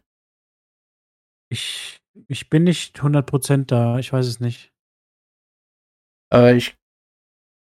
Ich, 1.50 2.02
ich 2.28 2.50
bin 2.50 2.64
nicht 2.64 3.00
100% 3.00 3.66
da. 3.66 3.98
Ich 3.98 4.12
weiß 4.12 4.26
es 4.26 4.40
nicht. 4.40 4.72
Äh, 6.32 6.56
ich 6.56 6.76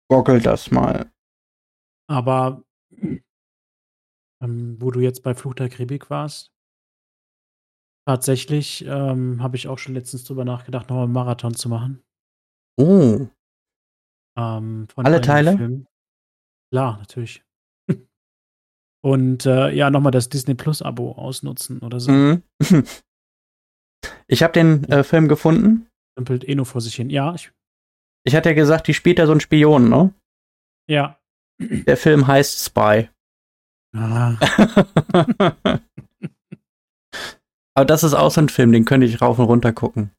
goggle 0.09 0.41
das 0.41 0.71
mal. 0.71 1.11
Aber 2.09 2.63
ähm, 4.41 4.77
wo 4.79 4.91
du 4.91 4.99
jetzt 4.99 5.23
bei 5.23 5.33
Fluch 5.35 5.53
der 5.53 5.69
Karibik 5.69 6.09
warst, 6.09 6.53
tatsächlich 8.07 8.85
ähm, 8.85 9.41
habe 9.41 9.57
ich 9.57 9.67
auch 9.67 9.79
schon 9.79 9.95
letztens 9.95 10.23
drüber 10.23 10.45
nachgedacht, 10.45 10.89
nochmal 10.89 11.05
einen 11.05 11.13
Marathon 11.13 11.53
zu 11.53 11.69
machen. 11.69 12.03
Oh, 12.79 13.27
Ähm, 14.37 14.87
von 14.93 15.05
Alle 15.05 15.21
Teile? 15.21 15.57
Filmen. 15.57 15.87
Klar, 16.71 16.97
natürlich. 16.99 17.43
Und 19.03 19.45
äh, 19.45 19.71
ja, 19.71 19.89
nochmal 19.89 20.11
das 20.11 20.29
Disney 20.29 20.53
Plus 20.53 20.81
Abo 20.81 21.13
ausnutzen 21.13 21.79
oder 21.79 21.99
so. 21.99 22.11
Mhm. 22.11 22.43
Ich 24.29 24.43
habe 24.43 24.53
den 24.53 24.83
äh, 24.85 25.03
Film 25.03 25.27
gefunden. 25.29 25.87
Dümpelt 26.17 26.47
eh 26.47 26.53
nur 26.53 26.65
vor 26.65 26.81
sich 26.81 26.95
hin. 26.95 27.09
Ja, 27.09 27.33
ich, 27.33 27.51
Ich 28.25 28.35
hatte 28.35 28.49
ja 28.49 28.55
gesagt, 28.55 28.87
die 28.87 28.93
spielt 28.93 29.19
da 29.19 29.25
so 29.25 29.31
einen 29.31 29.39
Spion, 29.41 29.89
ne? 29.89 30.13
ja. 30.89 31.17
Der 31.59 31.97
Film 31.97 32.27
heißt 32.27 32.63
Spy. 32.65 33.09
Ah, 33.95 34.35
Aber 37.73 37.85
das 37.85 38.03
ist 38.03 38.13
auch 38.13 38.29
so 38.31 38.41
ein 38.41 38.49
Film, 38.49 38.71
den 38.71 38.85
könnte 38.85 39.07
ich 39.07 39.21
rauf 39.21 39.39
und 39.39 39.45
runter 39.45 39.73
gucken. 39.73 40.11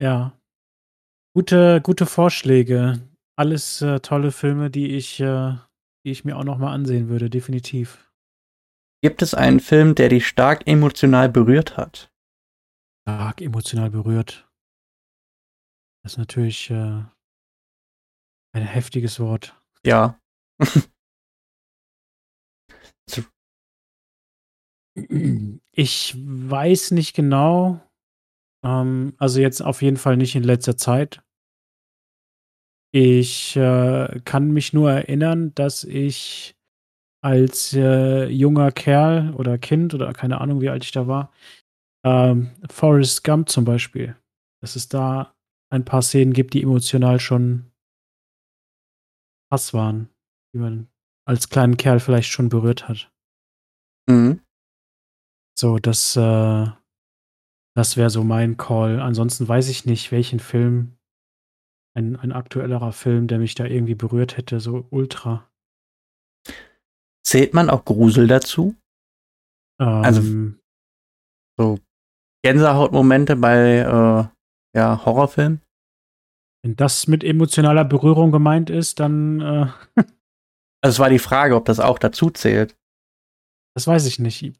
ja. 0.00 0.35
Gute, 1.36 1.82
gute 1.82 2.06
Vorschläge. 2.06 3.06
Alles 3.38 3.82
äh, 3.82 4.00
tolle 4.00 4.32
Filme, 4.32 4.70
die 4.70 4.96
ich, 4.96 5.20
äh, 5.20 5.54
die 6.02 6.10
ich 6.10 6.24
mir 6.24 6.34
auch 6.38 6.44
nochmal 6.44 6.72
ansehen 6.72 7.10
würde, 7.10 7.28
definitiv. 7.28 8.10
Gibt 9.02 9.20
es 9.20 9.34
einen 9.34 9.60
Film, 9.60 9.94
der 9.94 10.08
dich 10.08 10.26
stark 10.26 10.66
emotional 10.66 11.28
berührt 11.28 11.76
hat? 11.76 12.10
Stark 13.02 13.42
emotional 13.42 13.90
berührt. 13.90 14.48
Das 16.02 16.12
ist 16.12 16.18
natürlich 16.18 16.70
äh, 16.70 17.04
ein 18.54 18.62
heftiges 18.62 19.20
Wort. 19.20 19.60
Ja. 19.84 20.18
Ich 25.72 26.14
weiß 26.16 26.92
nicht 26.92 27.14
genau. 27.14 27.82
Ähm, 28.64 29.14
also 29.18 29.40
jetzt 29.42 29.60
auf 29.60 29.82
jeden 29.82 29.98
Fall 29.98 30.16
nicht 30.16 30.34
in 30.34 30.42
letzter 30.42 30.78
Zeit. 30.78 31.22
Ich 32.98 33.54
äh, 33.56 34.22
kann 34.24 34.52
mich 34.52 34.72
nur 34.72 34.90
erinnern, 34.90 35.54
dass 35.54 35.84
ich 35.84 36.56
als 37.22 37.74
äh, 37.74 38.26
junger 38.28 38.72
Kerl 38.72 39.34
oder 39.34 39.58
Kind 39.58 39.92
oder 39.92 40.14
keine 40.14 40.40
Ahnung, 40.40 40.62
wie 40.62 40.70
alt 40.70 40.82
ich 40.82 40.92
da 40.92 41.06
war, 41.06 41.30
ähm, 42.06 42.52
Forrest 42.70 43.22
Gump 43.22 43.50
zum 43.50 43.66
Beispiel, 43.66 44.16
dass 44.62 44.76
es 44.76 44.88
da 44.88 45.34
ein 45.70 45.84
paar 45.84 46.00
Szenen 46.00 46.32
gibt, 46.32 46.54
die 46.54 46.62
emotional 46.62 47.20
schon 47.20 47.70
krass 49.50 49.74
waren, 49.74 50.08
die 50.54 50.58
man 50.58 50.88
als 51.28 51.50
kleinen 51.50 51.76
Kerl 51.76 52.00
vielleicht 52.00 52.30
schon 52.30 52.48
berührt 52.48 52.88
hat. 52.88 53.12
Mhm. 54.08 54.40
So, 55.54 55.76
das, 55.78 56.16
äh, 56.16 56.66
das 57.76 57.98
wäre 57.98 58.08
so 58.08 58.24
mein 58.24 58.56
Call. 58.56 59.00
Ansonsten 59.00 59.46
weiß 59.46 59.68
ich 59.68 59.84
nicht, 59.84 60.12
welchen 60.12 60.40
Film, 60.40 60.96
ein, 61.96 62.16
ein 62.16 62.32
aktuellerer 62.32 62.92
Film, 62.92 63.26
der 63.26 63.38
mich 63.38 63.54
da 63.54 63.64
irgendwie 63.64 63.94
berührt 63.94 64.36
hätte, 64.36 64.60
so 64.60 64.86
ultra. 64.90 65.48
Zählt 67.26 67.54
man 67.54 67.70
auch 67.70 67.84
Grusel 67.84 68.26
dazu? 68.28 68.74
Ähm, 69.80 70.04
Also- 70.04 71.78
Gänsehautmomente 72.44 73.34
bei 73.34 73.78
äh, 73.78 74.78
ja, 74.78 75.04
Horrorfilmen? 75.04 75.62
wenn 76.62 76.76
das 76.76 77.06
mit 77.06 77.22
emotionaler 77.24 77.84
Berührung 77.84 78.30
gemeint 78.32 78.70
ist, 78.70 78.98
dann, 79.00 79.40
äh, 79.40 79.66
Also 80.82 80.94
es 80.94 80.98
war 80.98 81.08
die 81.10 81.18
Frage, 81.18 81.56
ob 81.56 81.64
das 81.64 81.80
auch 81.80 81.98
dazu 81.98 82.30
zählt. 82.30 82.76
das 83.74 83.86
weiß 83.86 84.06
ich 84.06 84.18
nicht. 84.20 84.54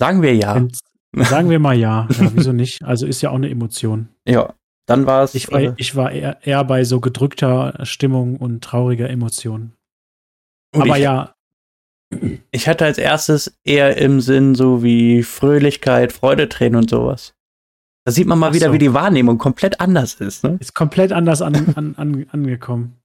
Sagen 0.00 0.22
wir 0.22 0.34
ja. 0.34 0.54
Wenn's- 0.54 0.80
Sagen 1.14 1.50
wir 1.50 1.58
mal 1.58 1.76
ja. 1.76 2.08
ja. 2.10 2.34
Wieso 2.34 2.52
nicht? 2.52 2.82
Also 2.84 3.06
ist 3.06 3.20
ja 3.20 3.30
auch 3.30 3.34
eine 3.36 3.50
Emotion. 3.50 4.08
Ja. 4.26 4.54
Dann 4.86 5.06
war 5.06 5.22
es. 5.22 5.34
Ich 5.34 5.50
war, 5.50 5.60
äh, 5.60 5.74
ich 5.76 5.94
war 5.96 6.10
eher, 6.10 6.38
eher 6.42 6.64
bei 6.64 6.84
so 6.84 7.00
gedrückter 7.00 7.78
Stimmung 7.84 8.36
und 8.36 8.62
trauriger 8.62 9.08
Emotion. 9.08 9.72
und 10.74 10.82
Aber 10.82 10.96
ich, 10.96 11.04
ja, 11.04 11.34
Ich 12.50 12.68
hatte 12.68 12.84
als 12.84 12.98
erstes 12.98 13.58
eher 13.64 13.96
im 13.96 14.20
Sinn 14.20 14.54
so 14.54 14.82
wie 14.82 15.22
Fröhlichkeit, 15.22 16.12
Freudetränen 16.12 16.76
und 16.76 16.90
sowas. 16.90 17.34
Da 18.04 18.12
sieht 18.12 18.26
man 18.26 18.38
mal 18.38 18.50
Ach 18.50 18.54
wieder, 18.54 18.68
so. 18.68 18.72
wie 18.72 18.78
die 18.78 18.94
Wahrnehmung 18.94 19.38
komplett 19.38 19.80
anders 19.80 20.14
ist. 20.14 20.42
Ne? 20.44 20.56
ist 20.60 20.74
komplett 20.74 21.12
anders 21.12 21.40
an, 21.40 21.72
an, 21.76 21.94
an, 21.96 22.26
angekommen. 22.30 22.96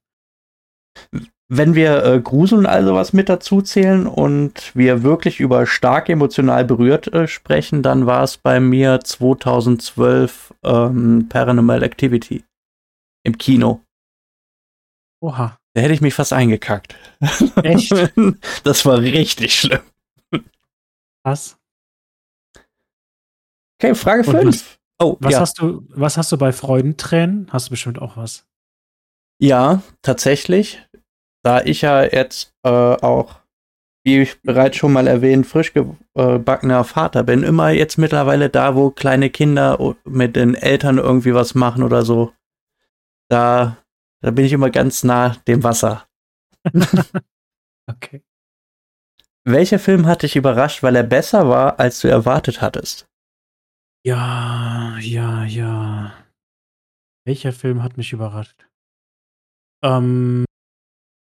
Wenn 1.50 1.74
wir 1.74 2.04
äh, 2.04 2.20
Grusel 2.20 2.58
und 2.58 2.66
all 2.66 2.84
sowas 2.84 3.14
mit 3.14 3.30
dazu 3.30 3.62
zählen 3.62 4.06
und 4.06 4.76
wir 4.76 5.02
wirklich 5.02 5.40
über 5.40 5.66
stark 5.66 6.10
emotional 6.10 6.64
berührt 6.64 7.06
äh, 7.14 7.26
sprechen, 7.26 7.82
dann 7.82 8.04
war 8.04 8.22
es 8.22 8.36
bei 8.36 8.60
mir 8.60 9.00
2012 9.00 10.54
ähm, 10.62 11.26
Paranormal 11.30 11.82
Activity 11.82 12.44
im 13.24 13.38
Kino. 13.38 13.80
Oha. 15.22 15.58
Da 15.74 15.80
hätte 15.80 15.94
ich 15.94 16.00
mich 16.00 16.14
fast 16.14 16.32
eingekackt. 16.32 16.94
Echt? 17.62 17.92
Das 18.64 18.84
war 18.84 18.98
richtig 18.98 19.58
schlimm. 19.58 19.80
Was? 21.24 21.56
Okay, 23.80 23.94
Frage 23.94 24.28
Und 24.28 24.36
5. 24.36 24.78
Oh, 25.00 25.16
Was 25.20 25.32
ja. 25.32 25.40
hast 25.40 25.58
du, 25.60 25.86
was 25.90 26.16
hast 26.16 26.32
du 26.32 26.36
bei 26.36 26.52
Freudentränen? 26.52 27.48
Hast 27.52 27.68
du 27.68 27.70
bestimmt 27.70 28.00
auch 28.00 28.16
was. 28.16 28.44
Ja, 29.40 29.82
tatsächlich. 30.02 30.84
Da 31.42 31.62
ich 31.62 31.82
ja 31.82 32.02
jetzt 32.04 32.54
äh, 32.64 32.68
auch 32.68 33.40
wie 34.08 34.22
ich 34.22 34.40
bereits 34.40 34.78
schon 34.78 34.94
mal 34.94 35.06
erwähnt, 35.06 35.46
frisch 35.46 35.74
gebackener 35.74 36.84
Vater 36.84 37.24
bin. 37.24 37.42
Immer 37.42 37.70
jetzt 37.70 37.98
mittlerweile 37.98 38.48
da, 38.48 38.74
wo 38.74 38.90
kleine 38.90 39.28
Kinder 39.28 39.94
mit 40.04 40.34
den 40.34 40.54
Eltern 40.54 40.96
irgendwie 40.96 41.34
was 41.34 41.54
machen 41.54 41.82
oder 41.82 42.02
so. 42.06 42.32
Da, 43.28 43.76
da 44.22 44.30
bin 44.30 44.46
ich 44.46 44.54
immer 44.54 44.70
ganz 44.70 45.04
nah 45.04 45.36
dem 45.46 45.62
Wasser. 45.62 46.06
okay. 47.86 48.22
Welcher 49.44 49.78
Film 49.78 50.06
hat 50.06 50.22
dich 50.22 50.36
überrascht, 50.36 50.82
weil 50.82 50.96
er 50.96 51.02
besser 51.02 51.46
war, 51.48 51.78
als 51.78 52.00
du 52.00 52.08
erwartet 52.08 52.62
hattest? 52.62 53.06
Ja, 54.06 54.96
ja, 55.00 55.44
ja. 55.44 56.14
Welcher 57.26 57.52
Film 57.52 57.82
hat 57.82 57.98
mich 57.98 58.14
überrascht? 58.14 58.66
Ähm, 59.82 60.46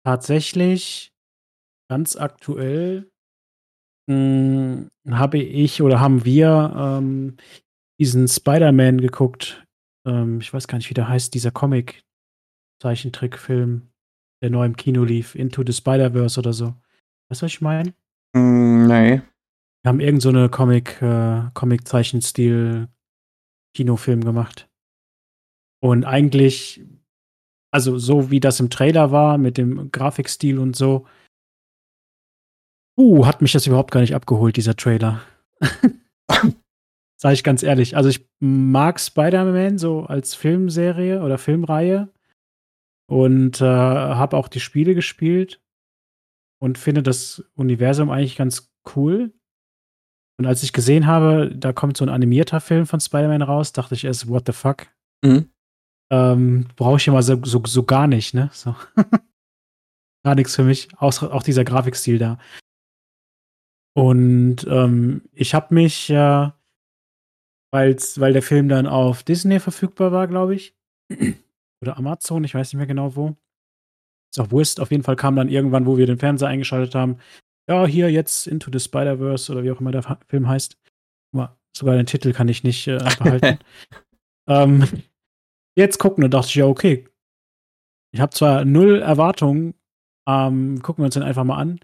tatsächlich 0.10 1.14
ganz 1.88 2.16
aktuell 2.16 3.12
hm, 4.10 4.90
habe 5.08 5.38
ich 5.38 5.84
oder 5.84 6.00
haben 6.00 6.26
wir 6.26 6.74
ähm, 6.76 7.38
diesen 8.00 8.28
Spider-Man 8.28 9.02
geguckt. 9.02 9.64
Ähm, 10.08 10.42
ich 10.42 10.52
weiß 10.52 10.68
gar 10.68 10.80
nicht, 10.80 10.90
wie 10.90 10.96
der 10.96 11.08
heißt, 11.08 11.36
dieser 11.36 11.52
Comic-Zeichentrickfilm, 11.52 13.92
der 14.42 14.50
neu 14.50 14.66
im 14.66 14.76
Kino 14.76 15.04
lief, 15.04 15.36
Into 15.36 15.62
the 15.64 15.74
Spider-Verse 15.74 16.40
oder 16.40 16.54
so. 16.54 16.74
Weißt 17.30 17.44
du, 17.44 17.46
was 17.46 17.52
ich 17.52 17.62
meine? 17.62 17.94
Mm, 18.34 18.88
nee. 18.88 19.22
Wir 19.84 19.90
haben 19.90 20.00
irgend 20.00 20.24
so 20.24 20.30
eine 20.30 20.50
Comic, 20.50 21.00
äh, 21.04 21.52
Comic-Zeichenstil 21.54 22.88
Kinofilm 23.76 24.24
gemacht. 24.24 24.68
Und 25.82 26.04
eigentlich, 26.04 26.84
also 27.72 27.98
so 27.98 28.32
wie 28.32 28.40
das 28.40 28.60
im 28.60 28.70
Trailer 28.70 29.12
war, 29.12 29.38
mit 29.38 29.58
dem 29.58 29.92
Grafikstil 29.92 30.60
und 30.60 30.76
so, 30.76 31.06
uh, 32.98 33.26
hat 33.26 33.42
mich 33.42 33.52
das 33.52 33.68
überhaupt 33.68 33.92
gar 33.92 34.02
nicht 34.02 34.16
abgeholt, 34.16 34.58
dieser 34.58 34.76
Trailer. 34.76 35.22
Sag 37.22 37.34
ich 37.34 37.44
ganz 37.44 37.64
ehrlich. 37.64 37.98
Also 37.98 38.10
ich 38.10 38.28
mag 38.40 39.00
Spider-Man 39.00 39.78
so 39.78 40.04
als 40.04 40.36
Filmserie 40.36 41.22
oder 41.22 41.38
Filmreihe 41.38 42.10
und 43.10 43.60
äh, 43.60 43.66
habe 43.66 44.38
auch 44.38 44.48
die 44.48 44.62
Spiele 44.62 44.96
gespielt 44.96 45.62
und 46.62 46.78
finde 46.78 47.04
das 47.04 47.44
Universum 47.56 48.10
eigentlich 48.10 48.38
ganz 48.38 48.72
cool. 48.96 49.34
Und 50.40 50.46
als 50.46 50.64
ich 50.64 50.72
gesehen 50.72 51.08
habe, 51.08 51.54
da 51.54 51.74
kommt 51.74 51.98
so 51.98 52.06
ein 52.06 52.10
animierter 52.10 52.62
Film 52.62 52.86
von 52.86 53.02
Spider-Man 53.02 53.42
raus, 53.42 53.74
dachte 53.74 53.96
ich 53.96 54.06
erst, 54.06 54.30
what 54.30 54.44
the 54.46 54.54
fuck? 54.54 54.88
Mhm. 55.22 55.50
Ähm, 56.12 56.68
Brauche 56.76 56.98
ich 56.98 57.08
immer 57.08 57.22
so, 57.22 57.40
so, 57.44 57.62
so, 57.66 57.84
gar 57.84 58.08
nicht, 58.08 58.34
ne? 58.34 58.50
So. 58.54 58.76
gar 60.24 60.36
nichts 60.36 60.56
für 60.56 60.64
mich, 60.64 60.90
außer 60.98 61.34
auch 61.34 61.44
dieser 61.44 61.64
Grafikstil 61.64 62.18
da. 62.18 62.40
Und 63.96 64.66
ähm, 64.68 65.24
ich 65.34 65.54
habe 65.54 65.74
mich, 65.74 66.10
äh, 66.10 66.50
weil's, 67.72 68.20
weil 68.20 68.34
der 68.34 68.42
Film 68.42 68.70
dann 68.70 68.88
auf 68.88 69.24
Disney 69.24 69.60
verfügbar 69.60 70.12
war, 70.12 70.28
glaube 70.28 70.56
ich, 70.56 70.76
oder 71.82 71.98
Amazon, 71.98 72.44
ich 72.44 72.56
weiß 72.56 72.74
nicht 72.74 72.78
mehr 72.78 72.88
genau 72.88 73.16
wo. 73.16 73.36
Ist 74.32 74.40
auch 74.40 74.52
Wurst, 74.52 74.80
auf 74.80 74.92
jeden 74.92 75.04
Fall 75.04 75.16
kam 75.16 75.36
dann 75.36 75.50
irgendwann, 75.50 75.86
wo 75.86 75.98
wir 75.98 76.06
den 76.06 76.20
Fernseher 76.20 76.50
eingeschaltet 76.50 76.96
haben, 76.96 77.18
ja, 77.68 77.86
hier 77.86 78.12
jetzt 78.12 78.48
Into 78.48 78.72
the 78.72 78.80
Spider-Verse 78.80 79.52
oder 79.52 79.64
wie 79.64 79.72
auch 79.72 79.80
immer 79.80 79.92
der 79.92 80.18
Film 80.28 80.48
heißt. 80.48 80.76
Sogar 81.76 81.96
den 81.96 82.08
Titel 82.08 82.34
kann 82.34 82.50
ich 82.50 82.64
nicht 82.64 82.88
äh, 82.88 82.98
behalten. 83.20 83.60
ähm, 84.48 84.84
jetzt 85.80 85.98
gucken 85.98 86.24
und 86.24 86.34
dachte 86.34 86.48
ich, 86.50 86.56
ja, 86.56 86.66
okay. 86.66 87.08
Ich 88.12 88.22
habe 88.22 88.34
zwar 88.34 88.66
null 88.66 89.02
Erwartungen, 89.02 89.76
ähm, 90.28 90.82
gucken 90.82 91.04
wir 91.04 91.06
uns 91.06 91.14
den 91.16 91.24
einfach 91.24 91.44
mal 91.44 91.58
an. 91.58 91.80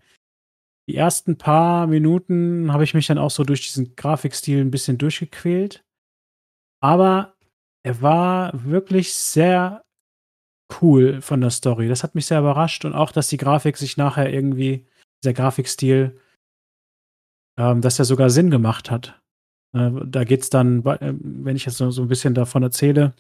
Die 0.88 0.96
ersten 0.96 1.38
paar 1.38 1.88
Minuten 1.88 2.72
habe 2.72 2.84
ich 2.84 2.94
mich 2.94 3.08
dann 3.08 3.18
auch 3.18 3.32
so 3.32 3.44
durch 3.44 3.62
diesen 3.62 3.96
Grafikstil 3.96 4.62
ein 4.62 4.72
bisschen 4.72 4.98
durchgequält. 4.98 5.84
Aber 6.82 7.36
er 7.84 8.02
war 8.02 8.52
wirklich 8.64 9.14
sehr 9.14 9.84
cool 10.82 11.22
von 11.22 11.42
der 11.42 11.50
Story. 11.50 11.88
Das 11.88 12.04
hat 12.04 12.16
mich 12.16 12.26
sehr 12.28 12.40
überrascht 12.40 12.86
und 12.86 12.94
auch, 12.94 13.12
dass 13.12 13.30
die 13.30 13.38
Grafik 13.38 13.78
sich 13.78 13.98
nachher 13.98 14.32
irgendwie 14.32 14.88
dieser 15.24 15.34
Grafikstil, 15.34 16.20
ähm, 17.58 17.82
dass 17.82 18.00
er 18.00 18.06
sogar 18.06 18.30
Sinn 18.30 18.52
gemacht 18.52 18.92
hat. 18.92 19.20
Äh, 19.74 19.92
da 20.06 20.24
geht 20.24 20.42
es 20.42 20.50
dann, 20.50 20.86
äh, 20.86 21.14
wenn 21.20 21.56
ich 21.56 21.66
jetzt 21.66 21.78
so, 21.78 21.90
so 21.92 22.04
ein 22.04 22.08
bisschen 22.08 22.34
davon 22.34 22.64
erzähle, 22.64 23.14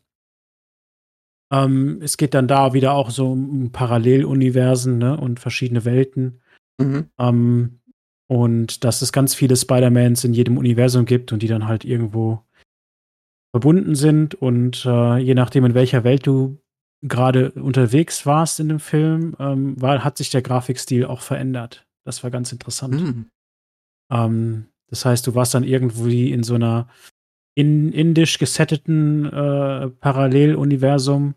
ähm, 1.51 1.99
es 2.01 2.17
geht 2.17 2.34
dann 2.34 2.47
da 2.47 2.73
wieder 2.73 2.93
auch 2.93 3.10
so 3.10 3.31
um 3.31 3.71
Paralleluniversen 3.71 4.97
ne, 4.97 5.17
und 5.17 5.39
verschiedene 5.39 5.86
Welten. 5.86 6.41
Mhm. 6.79 7.10
Ähm, 7.19 7.79
und 8.27 8.84
dass 8.84 9.01
es 9.01 9.12
ganz 9.12 9.36
viele 9.36 9.55
Spider-Mans 9.55 10.23
in 10.23 10.34
jedem 10.34 10.58
Universum 10.58 11.05
gibt 11.05 11.31
und 11.31 11.43
die 11.43 11.47
dann 11.47 11.67
halt 11.67 11.86
irgendwo 11.86 12.43
verbunden 13.53 13.95
sind. 13.95 14.36
Und 14.36 14.86
äh, 14.86 15.17
je 15.17 15.36
nachdem, 15.36 15.65
in 15.65 15.75
welcher 15.75 16.03
Welt 16.03 16.25
du 16.25 16.58
gerade 17.03 17.51
unterwegs 17.51 18.25
warst 18.25 18.60
in 18.60 18.69
dem 18.69 18.79
Film, 18.79 19.36
ähm, 19.39 19.79
war, 19.79 20.03
hat 20.03 20.17
sich 20.17 20.31
der 20.31 20.41
Grafikstil 20.41 21.05
auch 21.05 21.21
verändert. 21.21 21.86
Das 22.03 22.23
war 22.23 22.31
ganz 22.31 22.51
interessant. 22.51 23.01
Mhm. 23.01 23.25
Ähm, 24.12 24.65
das 24.88 25.05
heißt, 25.05 25.25
du 25.27 25.36
warst 25.36 25.53
dann 25.53 25.63
irgendwie 25.63 26.31
in 26.31 26.43
so 26.43 26.55
einer 26.55 26.88
in, 27.55 27.91
indisch 27.91 28.37
gesetteten 28.37 29.25
äh, 29.25 29.89
Paralleluniversum 29.89 31.35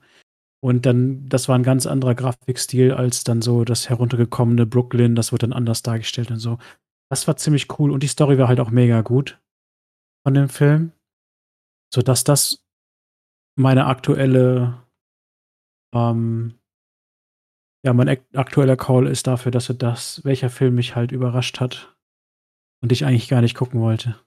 und 0.60 0.86
dann, 0.86 1.28
das 1.28 1.48
war 1.48 1.56
ein 1.56 1.62
ganz 1.62 1.86
anderer 1.86 2.14
Grafikstil 2.14 2.92
als 2.92 3.24
dann 3.24 3.40
so 3.42 3.64
das 3.64 3.88
heruntergekommene 3.88 4.66
Brooklyn, 4.66 5.14
das 5.14 5.32
wird 5.32 5.44
dann 5.44 5.52
anders 5.52 5.82
dargestellt 5.82 6.30
und 6.30 6.38
so. 6.38 6.58
Das 7.10 7.26
war 7.28 7.36
ziemlich 7.36 7.78
cool 7.78 7.92
und 7.92 8.02
die 8.02 8.08
Story 8.08 8.38
war 8.38 8.48
halt 8.48 8.60
auch 8.60 8.70
mega 8.70 9.00
gut 9.02 9.40
von 10.26 10.34
dem 10.34 10.48
Film, 10.48 10.92
sodass 11.94 12.24
das 12.24 12.64
meine 13.56 13.86
aktuelle 13.86 14.82
ähm, 15.94 16.58
ja, 17.84 17.92
mein 17.92 18.08
aktueller 18.34 18.76
Call 18.76 19.06
ist 19.06 19.26
dafür, 19.26 19.52
dass 19.52 19.68
er 19.68 19.76
das, 19.76 20.24
welcher 20.24 20.50
Film 20.50 20.74
mich 20.74 20.96
halt 20.96 21.12
überrascht 21.12 21.60
hat 21.60 21.96
und 22.82 22.92
ich 22.92 23.04
eigentlich 23.04 23.28
gar 23.28 23.40
nicht 23.40 23.54
gucken 23.54 23.80
wollte. 23.80 24.18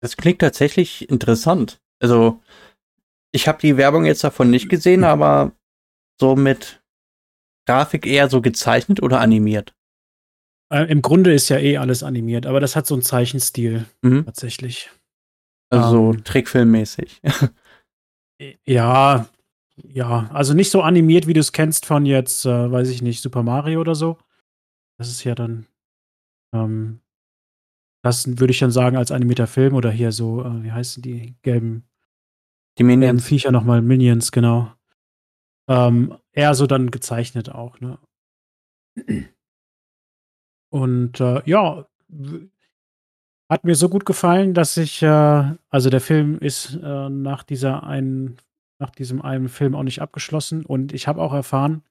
Das 0.00 0.16
klingt 0.16 0.40
tatsächlich 0.40 1.08
interessant. 1.08 1.80
Also, 2.00 2.42
ich 3.32 3.48
habe 3.48 3.60
die 3.60 3.76
Werbung 3.76 4.04
jetzt 4.04 4.24
davon 4.24 4.50
nicht 4.50 4.68
gesehen, 4.68 5.00
mhm. 5.00 5.06
aber 5.06 5.52
so 6.20 6.36
mit 6.36 6.82
Grafik 7.66 8.06
eher 8.06 8.28
so 8.28 8.40
gezeichnet 8.40 9.02
oder 9.02 9.20
animiert? 9.20 9.74
Äh, 10.72 10.84
Im 10.90 11.02
Grunde 11.02 11.32
ist 11.32 11.48
ja 11.48 11.58
eh 11.58 11.78
alles 11.78 12.02
animiert, 12.02 12.46
aber 12.46 12.60
das 12.60 12.76
hat 12.76 12.86
so 12.86 12.94
einen 12.94 13.02
Zeichenstil 13.02 13.86
mhm. 14.02 14.24
tatsächlich. 14.24 14.90
Also 15.70 16.12
ähm, 16.12 16.24
Trickfilmmäßig. 16.24 17.20
ja, 18.66 19.28
ja, 19.76 20.30
also 20.32 20.54
nicht 20.54 20.70
so 20.70 20.82
animiert, 20.82 21.26
wie 21.26 21.32
du 21.32 21.40
es 21.40 21.52
kennst 21.52 21.86
von 21.86 22.06
jetzt, 22.06 22.44
äh, 22.46 22.70
weiß 22.70 22.88
ich 22.90 23.02
nicht, 23.02 23.22
Super 23.22 23.42
Mario 23.42 23.80
oder 23.80 23.94
so. 23.94 24.18
Das 24.98 25.08
ist 25.08 25.24
ja 25.24 25.34
dann, 25.34 25.66
ähm, 26.54 27.00
das 28.04 28.38
würde 28.38 28.50
ich 28.50 28.58
dann 28.58 28.70
sagen 28.70 28.98
als 28.98 29.10
animierter 29.10 29.46
Film 29.46 29.74
oder 29.74 29.90
hier 29.90 30.12
so, 30.12 30.44
äh, 30.44 30.62
wie 30.62 30.72
heißen 30.72 31.02
die 31.02 31.36
gelben, 31.40 31.84
die 32.76 32.84
Minions. 32.84 33.06
Gelben 33.06 33.20
Viecher 33.20 33.50
nochmal, 33.50 33.80
Minions, 33.80 34.30
genau. 34.30 34.70
Ähm, 35.68 36.14
eher 36.32 36.54
so 36.54 36.66
dann 36.66 36.90
gezeichnet 36.90 37.48
auch, 37.48 37.80
ne? 37.80 37.98
Und 40.70 41.18
äh, 41.20 41.40
ja, 41.46 41.86
hat 43.48 43.64
mir 43.64 43.74
so 43.74 43.88
gut 43.88 44.04
gefallen, 44.04 44.52
dass 44.52 44.76
ich, 44.76 45.02
äh, 45.02 45.56
also 45.70 45.88
der 45.88 46.02
Film 46.02 46.38
ist 46.38 46.74
äh, 46.82 47.08
nach 47.08 47.42
dieser 47.42 47.84
einen 47.84 48.36
nach 48.78 48.90
diesem 48.90 49.22
einen 49.22 49.48
Film 49.48 49.74
auch 49.74 49.82
nicht 49.82 50.02
abgeschlossen. 50.02 50.66
Und 50.66 50.92
ich 50.92 51.08
habe 51.08 51.22
auch 51.22 51.32
erfahren, 51.32 51.82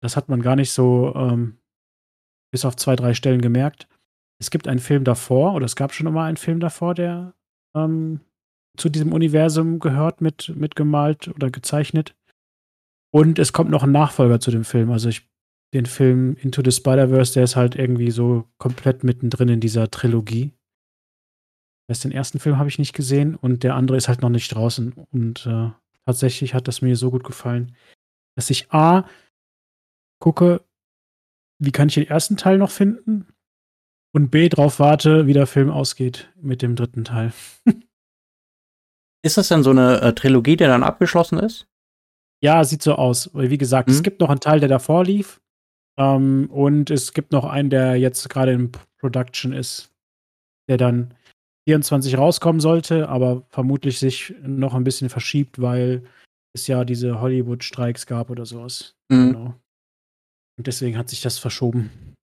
das 0.00 0.16
hat 0.16 0.30
man 0.30 0.40
gar 0.40 0.56
nicht 0.56 0.72
so 0.72 1.12
ähm, 1.14 1.58
bis 2.50 2.64
auf 2.64 2.76
zwei, 2.76 2.96
drei 2.96 3.12
Stellen 3.12 3.42
gemerkt. 3.42 3.86
Es 4.38 4.50
gibt 4.50 4.68
einen 4.68 4.80
Film 4.80 5.04
davor, 5.04 5.54
oder 5.54 5.64
es 5.64 5.76
gab 5.76 5.94
schon 5.94 6.06
immer 6.06 6.24
einen 6.24 6.36
Film 6.36 6.60
davor, 6.60 6.94
der 6.94 7.34
ähm, 7.74 8.20
zu 8.76 8.88
diesem 8.88 9.12
Universum 9.12 9.78
gehört, 9.78 10.20
mit, 10.20 10.52
mit 10.54 10.76
gemalt 10.76 11.28
oder 11.28 11.50
gezeichnet. 11.50 12.14
Und 13.10 13.38
es 13.38 13.52
kommt 13.52 13.70
noch 13.70 13.82
ein 13.82 13.92
Nachfolger 13.92 14.40
zu 14.40 14.50
dem 14.50 14.64
Film. 14.64 14.90
Also 14.90 15.08
ich, 15.08 15.28
den 15.72 15.86
Film 15.86 16.36
Into 16.36 16.62
the 16.62 16.72
Spider-Verse, 16.72 17.34
der 17.34 17.44
ist 17.44 17.56
halt 17.56 17.74
irgendwie 17.76 18.10
so 18.10 18.44
komplett 18.58 19.04
mittendrin 19.04 19.48
in 19.48 19.60
dieser 19.60 19.90
Trilogie. 19.90 20.52
Erst 21.88 22.04
den 22.04 22.12
ersten 22.12 22.38
Film 22.38 22.58
habe 22.58 22.68
ich 22.68 22.78
nicht 22.78 22.94
gesehen 22.94 23.36
und 23.36 23.62
der 23.62 23.74
andere 23.74 23.96
ist 23.96 24.08
halt 24.08 24.20
noch 24.20 24.28
nicht 24.28 24.54
draußen. 24.54 24.92
Und 25.12 25.46
äh, 25.46 25.70
tatsächlich 26.04 26.52
hat 26.52 26.68
das 26.68 26.82
mir 26.82 26.96
so 26.96 27.10
gut 27.10 27.24
gefallen, 27.24 27.74
dass 28.36 28.50
ich 28.50 28.70
A 28.72 29.08
gucke, 30.20 30.62
wie 31.58 31.72
kann 31.72 31.88
ich 31.88 31.94
den 31.94 32.08
ersten 32.08 32.36
Teil 32.36 32.58
noch 32.58 32.70
finden 32.70 33.26
und 34.16 34.30
B 34.30 34.48
drauf 34.48 34.80
warte, 34.80 35.26
wie 35.26 35.34
der 35.34 35.46
Film 35.46 35.70
ausgeht 35.70 36.32
mit 36.40 36.62
dem 36.62 36.74
dritten 36.74 37.04
Teil. 37.04 37.34
ist 39.22 39.36
das 39.36 39.48
denn 39.48 39.62
so 39.62 39.70
eine 39.70 40.00
äh, 40.00 40.14
Trilogie, 40.14 40.56
die 40.56 40.64
dann 40.64 40.82
abgeschlossen 40.82 41.38
ist? 41.38 41.68
Ja, 42.42 42.64
sieht 42.64 42.82
so 42.82 42.94
aus. 42.94 43.30
Wie 43.34 43.58
gesagt, 43.58 43.88
mhm. 43.88 43.94
es 43.94 44.02
gibt 44.02 44.20
noch 44.20 44.30
einen 44.30 44.40
Teil, 44.40 44.58
der 44.58 44.70
davor 44.70 45.04
lief. 45.04 45.42
Ähm, 45.98 46.48
und 46.50 46.90
es 46.90 47.12
gibt 47.12 47.30
noch 47.30 47.44
einen, 47.44 47.68
der 47.68 47.96
jetzt 47.96 48.30
gerade 48.30 48.52
in 48.52 48.72
Production 48.98 49.52
ist, 49.52 49.90
der 50.66 50.78
dann 50.78 51.12
24 51.68 52.16
rauskommen 52.16 52.60
sollte, 52.60 53.10
aber 53.10 53.42
vermutlich 53.50 53.98
sich 53.98 54.34
noch 54.42 54.72
ein 54.72 54.84
bisschen 54.84 55.10
verschiebt, 55.10 55.60
weil 55.60 56.04
es 56.54 56.66
ja 56.68 56.86
diese 56.86 57.20
Hollywood-Streiks 57.20 58.06
gab 58.06 58.30
oder 58.30 58.46
sowas. 58.46 58.96
Mhm. 59.10 59.32
Genau. 59.32 59.54
Und 60.58 60.66
deswegen 60.66 60.96
hat 60.96 61.10
sich 61.10 61.20
das 61.20 61.38
verschoben. 61.38 62.15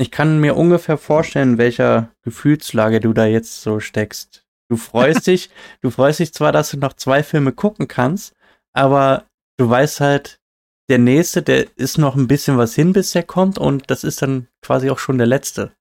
Ich 0.00 0.10
kann 0.10 0.40
mir 0.40 0.56
ungefähr 0.56 0.96
vorstellen, 0.96 1.58
welcher 1.58 2.10
Gefühlslage 2.22 3.00
du 3.00 3.12
da 3.12 3.26
jetzt 3.26 3.60
so 3.60 3.80
steckst. 3.80 4.46
Du 4.70 4.78
freust 4.78 5.26
dich, 5.26 5.50
du 5.82 5.90
freust 5.90 6.20
dich 6.20 6.32
zwar, 6.32 6.52
dass 6.52 6.70
du 6.70 6.78
noch 6.78 6.94
zwei 6.94 7.22
Filme 7.22 7.52
gucken 7.52 7.86
kannst, 7.86 8.34
aber 8.72 9.26
du 9.58 9.68
weißt 9.68 10.00
halt, 10.00 10.40
der 10.88 10.98
nächste, 10.98 11.42
der 11.42 11.76
ist 11.76 11.98
noch 11.98 12.16
ein 12.16 12.28
bisschen 12.28 12.56
was 12.56 12.74
hin, 12.74 12.94
bis 12.94 13.12
der 13.12 13.24
kommt 13.24 13.58
und 13.58 13.90
das 13.90 14.02
ist 14.02 14.22
dann 14.22 14.48
quasi 14.62 14.88
auch 14.88 14.98
schon 14.98 15.18
der 15.18 15.26
letzte. 15.26 15.76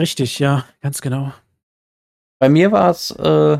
Richtig, 0.00 0.38
ja, 0.38 0.66
ganz 0.80 1.02
genau. 1.02 1.34
Bei 2.40 2.48
mir 2.48 2.72
war 2.72 2.90
es 2.90 3.10
äh, 3.10 3.58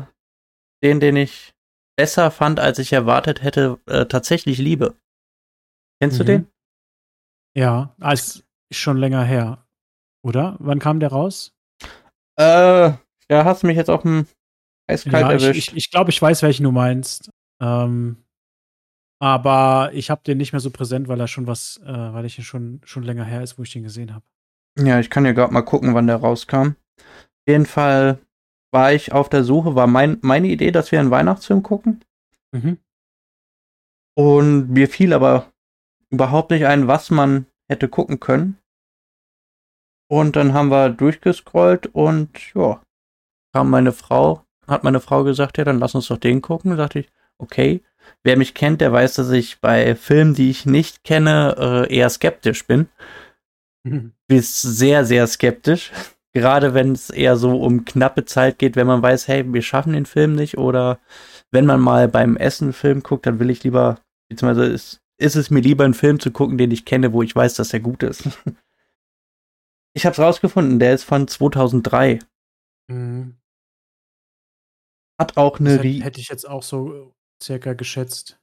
den, 0.83 0.99
den 0.99 1.15
ich 1.15 1.53
besser 1.95 2.31
fand, 2.31 2.59
als 2.59 2.79
ich 2.79 2.91
erwartet 2.91 3.43
hätte, 3.43 3.79
äh, 3.85 4.07
tatsächlich 4.07 4.57
Liebe. 4.57 4.95
Kennst 6.01 6.15
mhm. 6.15 6.19
du 6.19 6.25
den? 6.25 6.47
Ja, 7.55 7.95
als 7.99 8.42
schon 8.79 8.97
länger 8.97 9.23
her, 9.23 9.65
oder? 10.23 10.55
Wann 10.59 10.79
kam 10.79 10.99
der 10.99 11.09
raus? 11.09 11.53
Äh, 12.39 12.91
ja, 13.29 13.45
hast 13.45 13.63
du 13.63 13.67
mich 13.67 13.77
jetzt 13.77 13.89
auf 13.89 14.01
dem 14.01 14.27
eiskalt 14.87 15.23
ja, 15.23 15.31
erwischt. 15.31 15.57
Ich, 15.57 15.67
ich, 15.69 15.77
ich 15.77 15.91
glaube, 15.91 16.09
ich 16.09 16.21
weiß, 16.21 16.41
welchen 16.43 16.63
du 16.63 16.71
meinst. 16.71 17.29
Ähm, 17.61 18.17
aber 19.21 19.91
ich 19.93 20.09
habe 20.09 20.21
den 20.25 20.37
nicht 20.37 20.51
mehr 20.51 20.59
so 20.59 20.69
präsent, 20.69 21.07
weil 21.07 21.19
er 21.19 21.27
schon 21.27 21.47
was, 21.47 21.79
äh, 21.85 21.93
weil 21.93 22.25
ich 22.25 22.37
ihn 22.37 22.43
schon, 22.43 22.81
schon 22.83 23.03
länger 23.03 23.23
her 23.23 23.41
ist, 23.41 23.57
wo 23.57 23.63
ich 23.63 23.71
den 23.71 23.83
gesehen 23.83 24.13
habe. 24.13 24.25
Ja, 24.77 24.99
ich 24.99 25.09
kann 25.09 25.25
ja 25.25 25.31
gerade 25.31 25.53
mal 25.53 25.61
gucken, 25.61 25.93
wann 25.93 26.07
der 26.07 26.17
rauskam. 26.17 26.75
Auf 26.97 27.47
jeden 27.47 27.65
Fall 27.65 28.19
war 28.73 28.91
ich 28.91 29.11
auf 29.11 29.29
der 29.29 29.43
Suche, 29.43 29.75
war 29.75 29.87
mein, 29.87 30.17
meine 30.21 30.47
Idee, 30.47 30.71
dass 30.71 30.91
wir 30.91 30.99
einen 30.99 31.11
Weihnachtsfilm 31.11 31.63
gucken. 31.63 32.03
Mhm. 32.53 32.79
Und 34.15 34.69
mir 34.71 34.89
fiel 34.89 35.13
aber 35.13 35.51
überhaupt 36.09 36.51
nicht 36.51 36.65
ein, 36.65 36.87
was 36.87 37.09
man 37.09 37.45
hätte 37.69 37.87
gucken 37.87 38.19
können. 38.19 38.57
Und 40.13 40.35
dann 40.35 40.53
haben 40.53 40.69
wir 40.69 40.91
durchgescrollt 40.91 41.87
und 41.87 42.53
ja, 42.53 42.83
kam 43.51 43.71
meine 43.71 43.91
Frau, 43.91 44.43
hat 44.67 44.83
meine 44.83 44.99
Frau 44.99 45.23
gesagt, 45.23 45.57
ja, 45.57 45.63
dann 45.63 45.79
lass 45.79 45.95
uns 45.95 46.07
doch 46.09 46.19
den 46.19 46.43
gucken. 46.43 46.69
Da 46.69 46.77
dachte 46.77 46.99
ich, 46.99 47.09
okay. 47.39 47.81
Wer 48.23 48.37
mich 48.37 48.53
kennt, 48.53 48.79
der 48.81 48.93
weiß, 48.93 49.15
dass 49.15 49.31
ich 49.31 49.59
bei 49.59 49.95
Filmen, 49.95 50.35
die 50.35 50.51
ich 50.51 50.67
nicht 50.67 51.03
kenne, 51.03 51.55
äh, 51.57 51.91
eher 51.91 52.11
skeptisch 52.11 52.67
bin. 52.67 52.89
Mhm. 53.83 54.11
Bis 54.27 54.61
sehr, 54.61 55.03
sehr 55.03 55.25
skeptisch. 55.25 55.91
Gerade 56.31 56.75
wenn 56.75 56.91
es 56.91 57.09
eher 57.09 57.35
so 57.35 57.59
um 57.59 57.83
knappe 57.83 58.23
Zeit 58.25 58.59
geht, 58.59 58.75
wenn 58.75 58.85
man 58.85 59.01
weiß, 59.01 59.27
hey, 59.27 59.51
wir 59.51 59.63
schaffen 59.63 59.93
den 59.93 60.05
Film 60.05 60.35
nicht 60.35 60.59
oder 60.59 60.99
wenn 61.49 61.65
man 61.65 61.81
mal 61.81 62.07
beim 62.07 62.37
Essen 62.37 62.65
einen 62.65 62.73
Film 62.73 63.01
guckt, 63.01 63.25
dann 63.25 63.39
will 63.39 63.49
ich 63.49 63.63
lieber, 63.63 63.97
beziehungsweise 64.29 64.71
ist, 64.71 64.99
ist 65.17 65.35
es 65.35 65.49
mir 65.49 65.61
lieber, 65.61 65.85
einen 65.85 65.95
Film 65.95 66.19
zu 66.19 66.29
gucken, 66.29 66.59
den 66.59 66.69
ich 66.69 66.85
kenne, 66.85 67.13
wo 67.13 67.23
ich 67.23 67.35
weiß, 67.35 67.55
dass 67.55 67.73
er 67.73 67.79
gut 67.79 68.03
ist. 68.03 68.29
Ich 69.95 70.05
habe 70.05 70.13
es 70.13 70.19
rausgefunden, 70.19 70.79
der 70.79 70.93
ist 70.93 71.03
von 71.03 71.27
2003. 71.27 72.19
Mhm. 72.89 73.37
Hat 75.19 75.37
auch 75.37 75.59
eine. 75.59 75.77
Das 75.77 75.85
hätte 76.05 76.19
ich 76.19 76.29
jetzt 76.29 76.47
auch 76.47 76.63
so 76.63 77.13
circa 77.41 77.73
geschätzt. 77.73 78.39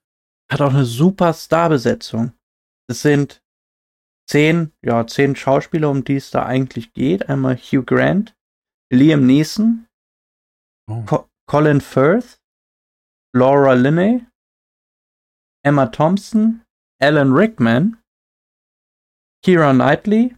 Hat 0.51 0.61
auch 0.61 0.71
eine 0.71 0.85
super 0.85 1.33
Starbesetzung. 1.33 2.33
Es 2.89 3.03
sind 3.03 3.43
zehn, 4.29 4.73
ja, 4.85 5.07
zehn 5.07 5.35
Schauspieler, 5.35 5.91
um 5.91 6.05
die 6.05 6.17
es 6.17 6.31
da 6.31 6.47
eigentlich 6.47 6.93
geht. 6.93 7.29
Einmal 7.29 7.57
Hugh 7.57 7.85
Grant, 7.85 8.37
Liam 8.93 9.27
Neeson, 9.27 9.89
oh. 10.89 11.03
Co 11.05 11.29
Colin 11.49 11.81
Firth, 11.81 12.41
Laura 13.35 13.73
Linney, 13.73 14.25
Emma 15.65 15.87
Thompson, 15.87 16.63
Alan 17.01 17.33
Rickman, 17.33 18.01
Kira 19.45 19.73
Knightley, 19.73 20.37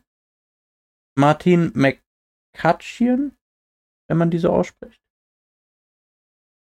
Martin 1.17 1.73
McCutcheon, 1.75 3.37
wenn 4.09 4.19
man 4.19 4.31
diese 4.31 4.51
ausspricht, 4.51 5.01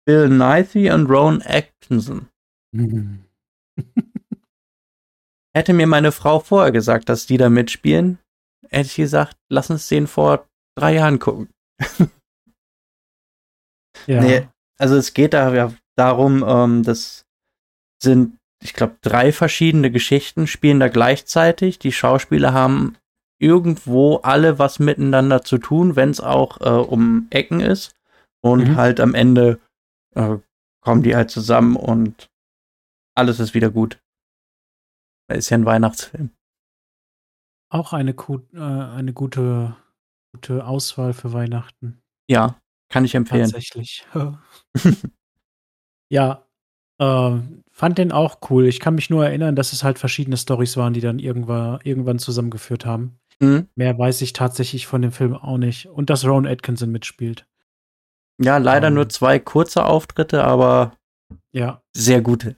Bill 0.05 0.29
Nighy 0.29 0.91
und 0.91 1.07
Rowan 1.07 1.41
Atkinson. 1.43 2.27
Hätte 5.53 5.73
mir 5.73 5.87
meine 5.87 6.11
Frau 6.11 6.39
vorher 6.39 6.71
gesagt, 6.71 7.09
dass 7.09 7.25
die 7.25 7.37
da 7.37 7.49
mitspielen, 7.49 8.19
hätte 8.69 8.87
ich 8.87 8.95
gesagt, 8.95 9.37
lass 9.49 9.69
uns 9.69 9.87
den 9.87 10.07
vor 10.07 10.47
drei 10.77 10.95
Jahren 10.95 11.19
gucken. 11.19 11.49
ja. 14.07 14.21
Nee, 14.21 14.47
also 14.79 14.95
es 14.95 15.13
geht 15.13 15.33
da 15.33 15.53
ja 15.53 15.73
darum, 15.97 16.43
ähm, 16.47 16.83
das 16.83 17.25
sind, 18.01 18.37
ich 18.63 18.73
glaube, 18.73 18.97
drei 19.01 19.33
verschiedene 19.33 19.91
Geschichten, 19.91 20.47
spielen 20.47 20.79
da 20.79 20.87
gleichzeitig. 20.87 21.79
Die 21.79 21.91
Schauspieler 21.91 22.53
haben 22.53 22.97
irgendwo 23.41 24.17
alle 24.17 24.59
was 24.59 24.77
miteinander 24.79 25.41
zu 25.41 25.57
tun, 25.57 25.95
wenn 25.95 26.11
es 26.11 26.21
auch 26.21 26.61
äh, 26.61 26.69
um 26.69 27.27
Ecken 27.31 27.59
ist. 27.59 27.95
Und 28.43 28.69
mhm. 28.69 28.75
halt 28.75 28.99
am 28.99 29.13
Ende 29.13 29.59
äh, 30.15 30.37
kommen 30.81 31.03
die 31.03 31.15
halt 31.15 31.29
zusammen 31.29 31.75
und 31.75 32.29
alles 33.15 33.39
ist 33.39 33.53
wieder 33.53 33.69
gut. 33.69 33.99
Ist 35.27 35.49
ja 35.49 35.57
ein 35.57 35.65
Weihnachtsfilm. 35.65 36.31
Auch 37.69 37.93
eine, 37.93 38.11
äh, 38.11 38.59
eine 38.59 39.13
gute, 39.13 39.75
gute 40.33 40.65
Auswahl 40.65 41.13
für 41.13 41.33
Weihnachten. 41.33 42.01
Ja, 42.29 42.59
kann 42.89 43.05
ich 43.05 43.15
empfehlen. 43.15 43.43
Tatsächlich. 43.43 44.05
ja, 46.09 46.45
äh, 46.99 47.39
fand 47.71 47.97
den 47.97 48.11
auch 48.11 48.39
cool. 48.49 48.67
Ich 48.67 48.79
kann 48.79 48.95
mich 48.95 49.09
nur 49.09 49.25
erinnern, 49.25 49.55
dass 49.55 49.73
es 49.73 49.83
halt 49.83 49.99
verschiedene 49.99 50.37
Stories 50.37 50.77
waren, 50.77 50.93
die 50.93 51.01
dann 51.01 51.19
irgendwann, 51.19 51.79
irgendwann 51.83 52.19
zusammengeführt 52.19 52.85
haben. 52.85 53.19
Mhm. 53.41 53.67
Mehr 53.75 53.97
weiß 53.97 54.21
ich 54.21 54.33
tatsächlich 54.33 54.85
von 54.87 55.01
dem 55.01 55.11
Film 55.11 55.33
auch 55.35 55.57
nicht. 55.57 55.87
Und 55.87 56.09
dass 56.09 56.25
Ron 56.25 56.45
Atkinson 56.45 56.91
mitspielt. 56.91 57.47
Ja, 58.39 58.57
leider 58.57 58.89
um, 58.89 58.93
nur 58.95 59.09
zwei 59.09 59.39
kurze 59.39 59.85
Auftritte, 59.85 60.43
aber 60.43 60.95
ja. 61.51 61.81
sehr 61.95 62.21
gute. 62.21 62.55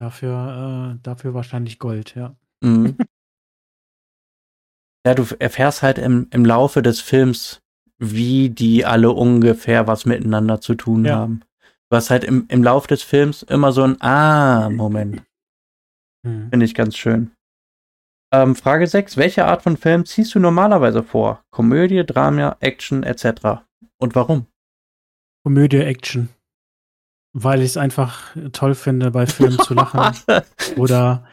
Dafür, 0.00 0.94
äh, 0.94 0.98
dafür 1.02 1.34
wahrscheinlich 1.34 1.78
Gold, 1.78 2.14
ja. 2.14 2.36
Mhm. 2.62 2.96
ja, 5.06 5.14
du 5.14 5.24
erfährst 5.38 5.82
halt 5.82 5.98
im, 5.98 6.28
im 6.30 6.44
Laufe 6.44 6.82
des 6.82 7.00
Films, 7.00 7.60
wie 7.98 8.50
die 8.50 8.84
alle 8.84 9.12
ungefähr 9.12 9.86
was 9.86 10.04
miteinander 10.06 10.60
zu 10.60 10.74
tun 10.74 11.04
ja. 11.04 11.16
haben. 11.16 11.42
Du 11.90 11.96
hast 11.96 12.10
halt 12.10 12.24
im, 12.24 12.46
im 12.48 12.62
Laufe 12.62 12.88
des 12.88 13.02
Films 13.02 13.42
immer 13.42 13.72
so 13.72 13.82
ein 13.82 14.00
Ah-Moment. 14.00 15.22
Mhm. 16.22 16.48
Finde 16.50 16.66
ich 16.66 16.74
ganz 16.74 16.96
schön. 16.96 17.32
Ähm, 18.32 18.56
Frage 18.56 18.86
6. 18.86 19.18
Welche 19.18 19.44
Art 19.44 19.62
von 19.62 19.76
Film 19.76 20.06
ziehst 20.06 20.34
du 20.34 20.40
normalerweise 20.40 21.02
vor? 21.02 21.44
Komödie, 21.50 22.04
Drama, 22.04 22.56
Action 22.60 23.02
etc. 23.02 23.62
Und 23.98 24.14
warum? 24.14 24.46
Komödie, 25.44 25.80
Action. 25.80 26.30
Weil 27.34 27.60
ich 27.60 27.70
es 27.70 27.76
einfach 27.76 28.34
toll 28.52 28.74
finde, 28.74 29.10
bei 29.10 29.26
Filmen 29.26 29.58
zu 29.58 29.74
lachen. 29.74 30.16
Oder 30.76 31.26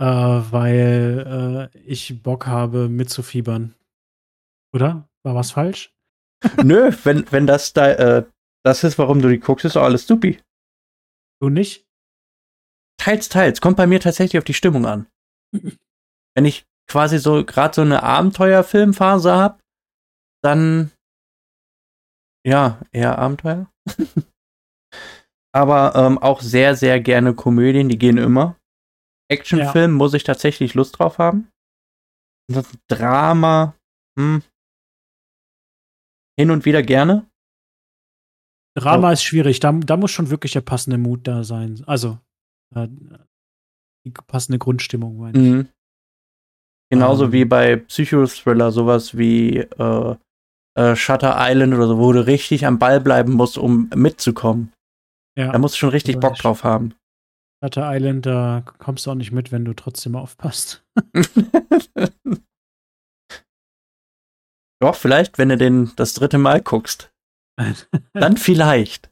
äh, 0.00 0.04
weil 0.04 1.70
äh, 1.74 1.78
ich 1.78 2.22
Bock 2.22 2.46
habe, 2.46 2.88
mitzufiebern. 2.88 3.74
Oder? 4.72 5.08
War 5.24 5.34
was 5.34 5.52
falsch? 5.52 5.92
Nö, 6.64 6.92
wenn, 7.04 7.30
wenn 7.32 7.46
das 7.46 7.72
da, 7.72 7.92
äh, 7.92 8.24
das 8.64 8.84
ist, 8.84 8.98
warum 8.98 9.20
du 9.22 9.28
die 9.28 9.40
guckst, 9.40 9.64
ist 9.64 9.76
doch 9.76 9.82
alles 9.82 10.06
supi. 10.06 10.40
Du 11.40 11.48
nicht? 11.48 11.86
Teils, 13.00 13.28
teils. 13.28 13.60
Kommt 13.60 13.76
bei 13.76 13.86
mir 13.86 14.00
tatsächlich 14.00 14.38
auf 14.38 14.44
die 14.44 14.54
Stimmung 14.54 14.86
an. 14.86 15.06
wenn 16.38 16.44
ich 16.44 16.68
quasi 16.88 17.18
so 17.18 17.44
gerade 17.44 17.74
so 17.74 17.80
eine 17.80 18.04
Abenteuerfilmphase 18.04 19.32
habe, 19.32 19.60
dann 20.40 20.92
ja, 22.46 22.80
eher 22.92 23.18
Abenteuer. 23.18 23.68
Aber 25.52 25.96
ähm, 25.96 26.16
auch 26.18 26.40
sehr, 26.40 26.76
sehr 26.76 27.00
gerne 27.00 27.34
Komödien, 27.34 27.88
die 27.88 27.98
gehen 27.98 28.18
immer. 28.18 28.56
Actionfilm 29.28 29.90
ja. 29.90 29.96
muss 29.96 30.14
ich 30.14 30.22
tatsächlich 30.22 30.74
Lust 30.74 31.00
drauf 31.00 31.18
haben. 31.18 31.50
Drama, 32.86 33.74
hm. 34.16 34.44
hin 36.38 36.52
und 36.52 36.64
wieder 36.64 36.84
gerne. 36.84 37.28
Drama 38.76 39.08
oh. 39.08 39.12
ist 39.12 39.24
schwierig, 39.24 39.58
da, 39.58 39.72
da 39.72 39.96
muss 39.96 40.12
schon 40.12 40.30
wirklich 40.30 40.52
der 40.52 40.60
passende 40.60 40.98
Mut 40.98 41.26
da 41.26 41.42
sein. 41.42 41.82
Also, 41.88 42.20
äh, 42.76 42.86
die 44.06 44.12
passende 44.12 44.60
Grundstimmung, 44.60 45.18
meine 45.18 45.38
ich. 45.62 45.77
Genauso 46.90 47.24
um. 47.24 47.28
Ähm. 47.28 47.32
wie 47.32 47.44
bei 47.44 47.76
Psychothriller, 47.76 48.72
sowas 48.72 49.16
wie 49.16 49.58
äh, 49.58 50.16
äh, 50.78 50.96
Shutter 50.96 51.36
Island 51.38 51.74
oder 51.74 51.88
so, 51.88 51.98
wo 51.98 52.12
du 52.12 52.26
richtig 52.26 52.64
am 52.66 52.78
Ball 52.78 53.00
bleiben 53.00 53.32
musst, 53.32 53.58
um 53.58 53.90
mitzukommen. 53.94 54.72
Ja. 55.36 55.52
Da 55.52 55.58
musst 55.58 55.74
du 55.74 55.78
schon 55.78 55.90
richtig 55.90 56.20
Bock 56.20 56.36
drauf 56.36 56.64
haben. 56.64 56.94
Shutter 57.62 57.92
Island, 57.92 58.26
da 58.26 58.62
kommst 58.78 59.06
du 59.06 59.10
auch 59.10 59.16
nicht 59.16 59.32
mit, 59.32 59.50
wenn 59.50 59.64
du 59.64 59.74
trotzdem 59.74 60.14
aufpasst. 60.14 60.84
Doch, 64.80 64.94
vielleicht, 64.94 65.38
wenn 65.38 65.48
du 65.48 65.56
den 65.56 65.90
das 65.96 66.14
dritte 66.14 66.38
Mal 66.38 66.60
guckst. 66.60 67.12
Dann 68.12 68.36
vielleicht. 68.36 69.10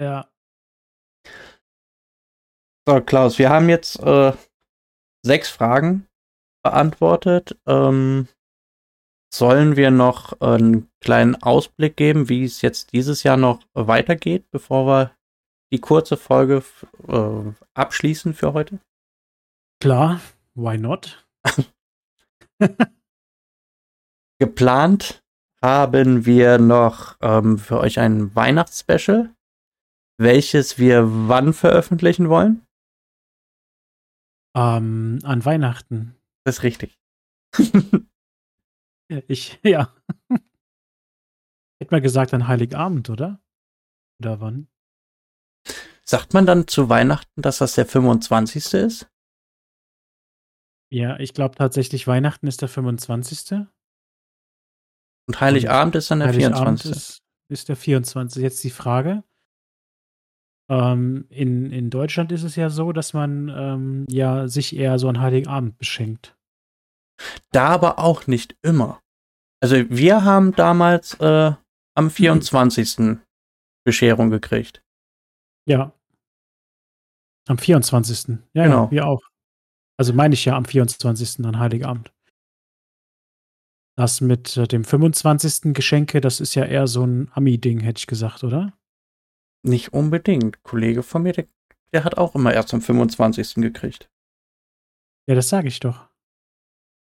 Ja. 0.00 0.28
So, 2.88 3.00
Klaus, 3.00 3.38
wir 3.38 3.50
haben 3.50 3.68
jetzt 3.68 4.00
äh, 4.00 4.32
sechs 5.24 5.48
Fragen 5.48 6.06
beantwortet. 6.62 7.58
Ähm, 7.66 8.28
sollen 9.32 9.76
wir 9.76 9.90
noch 9.90 10.40
einen 10.40 10.88
kleinen 11.00 11.34
Ausblick 11.42 11.96
geben, 11.96 12.28
wie 12.28 12.44
es 12.44 12.62
jetzt 12.62 12.92
dieses 12.92 13.24
Jahr 13.24 13.36
noch 13.36 13.64
weitergeht, 13.74 14.44
bevor 14.52 14.86
wir 14.86 15.10
die 15.72 15.80
kurze 15.80 16.16
Folge 16.16 16.62
äh, 17.08 17.52
abschließen 17.74 18.34
für 18.34 18.52
heute? 18.52 18.78
Klar, 19.82 20.20
why 20.54 20.78
not? 20.78 21.26
Geplant 24.38 25.24
haben 25.60 26.26
wir 26.26 26.58
noch 26.58 27.16
ähm, 27.20 27.58
für 27.58 27.80
euch 27.80 27.98
ein 27.98 28.34
Weihnachtsspecial, 28.36 29.34
welches 30.18 30.78
wir 30.78 31.28
wann 31.28 31.52
veröffentlichen 31.52 32.28
wollen? 32.28 32.64
Ähm, 34.56 35.18
an 35.24 35.44
Weihnachten. 35.44 36.16
Das 36.44 36.58
ist 36.58 36.62
richtig. 36.62 36.98
ich, 39.28 39.58
ja. 39.62 39.94
Hätte 41.80 41.94
mal 41.94 42.00
gesagt 42.00 42.34
an 42.34 42.46
Heiligabend, 42.46 43.10
oder? 43.10 43.40
Oder 44.20 44.40
wann? 44.40 44.68
Sagt 46.04 46.34
man 46.34 46.46
dann 46.46 46.68
zu 46.68 46.88
Weihnachten, 46.88 47.40
dass 47.40 47.58
das 47.58 47.74
der 47.74 47.86
25. 47.86 48.74
ist? 48.74 49.10
Ja, 50.92 51.18
ich 51.18 51.34
glaube 51.34 51.56
tatsächlich, 51.56 52.06
Weihnachten 52.06 52.46
ist 52.46 52.62
der 52.62 52.68
25. 52.68 53.66
Und 55.26 55.40
Heiligabend 55.40 55.96
ist 55.96 56.10
dann 56.10 56.20
der 56.20 56.28
Heiligabend 56.28 56.82
24. 56.82 56.90
Ist, 56.90 57.22
ist 57.48 57.68
der 57.68 57.76
24. 57.76 58.42
Jetzt 58.42 58.62
die 58.62 58.70
Frage. 58.70 59.24
Ähm, 60.70 61.26
in, 61.28 61.70
in 61.70 61.90
Deutschland 61.90 62.32
ist 62.32 62.42
es 62.42 62.56
ja 62.56 62.70
so, 62.70 62.92
dass 62.92 63.12
man 63.12 63.48
ähm, 63.48 64.06
ja 64.08 64.48
sich 64.48 64.74
eher 64.76 64.98
so 64.98 65.08
an 65.08 65.20
Heiligabend 65.20 65.76
beschenkt. 65.78 66.36
Da 67.52 67.68
aber 67.68 67.98
auch 67.98 68.26
nicht 68.26 68.56
immer. 68.62 69.00
Also 69.62 69.76
wir 69.90 70.24
haben 70.24 70.52
damals 70.52 71.14
äh, 71.20 71.52
am 71.96 72.10
24. 72.10 73.18
Bescherung 73.84 74.30
gekriegt. 74.30 74.82
Ja. 75.68 75.92
Am 77.46 77.58
24. 77.58 78.38
Ja, 78.54 78.64
Genau. 78.64 78.84
ja, 78.86 78.90
wir 78.90 79.06
auch. 79.06 79.22
Also 79.98 80.12
meine 80.12 80.34
ich 80.34 80.44
ja 80.44 80.56
am 80.56 80.64
24. 80.64 81.44
an 81.44 81.58
Heiligabend. 81.58 82.12
Das 83.96 84.20
mit 84.20 84.56
äh, 84.56 84.66
dem 84.66 84.82
25. 84.82 85.72
Geschenke, 85.74 86.20
das 86.20 86.40
ist 86.40 86.54
ja 86.54 86.64
eher 86.64 86.86
so 86.88 87.04
ein 87.06 87.30
Ami-Ding, 87.32 87.80
hätte 87.80 87.98
ich 87.98 88.06
gesagt, 88.06 88.42
oder? 88.42 88.72
Nicht 89.64 89.92
unbedingt. 89.94 90.62
Kollege 90.62 91.02
von 91.02 91.22
mir, 91.22 91.32
der, 91.32 91.46
der 91.92 92.04
hat 92.04 92.18
auch 92.18 92.34
immer 92.34 92.52
erst 92.52 92.74
am 92.74 92.82
25. 92.82 93.54
gekriegt. 93.56 94.10
Ja, 95.26 95.34
das 95.34 95.48
sage 95.48 95.68
ich 95.68 95.80
doch. 95.80 96.08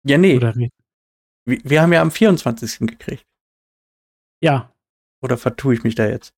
Ja, 0.05 0.17
nee. 0.17 0.37
Oder 0.37 0.55
wie? 0.55 0.69
Wir, 1.45 1.59
wir 1.63 1.81
haben 1.81 1.91
ja 1.91 2.01
am 2.01 2.11
24. 2.11 2.87
gekriegt. 2.87 3.25
Ja, 4.41 4.73
Oder 5.21 5.37
vertue 5.37 5.73
ich 5.73 5.83
mich 5.83 5.95
da 5.95 6.07
jetzt? 6.07 6.33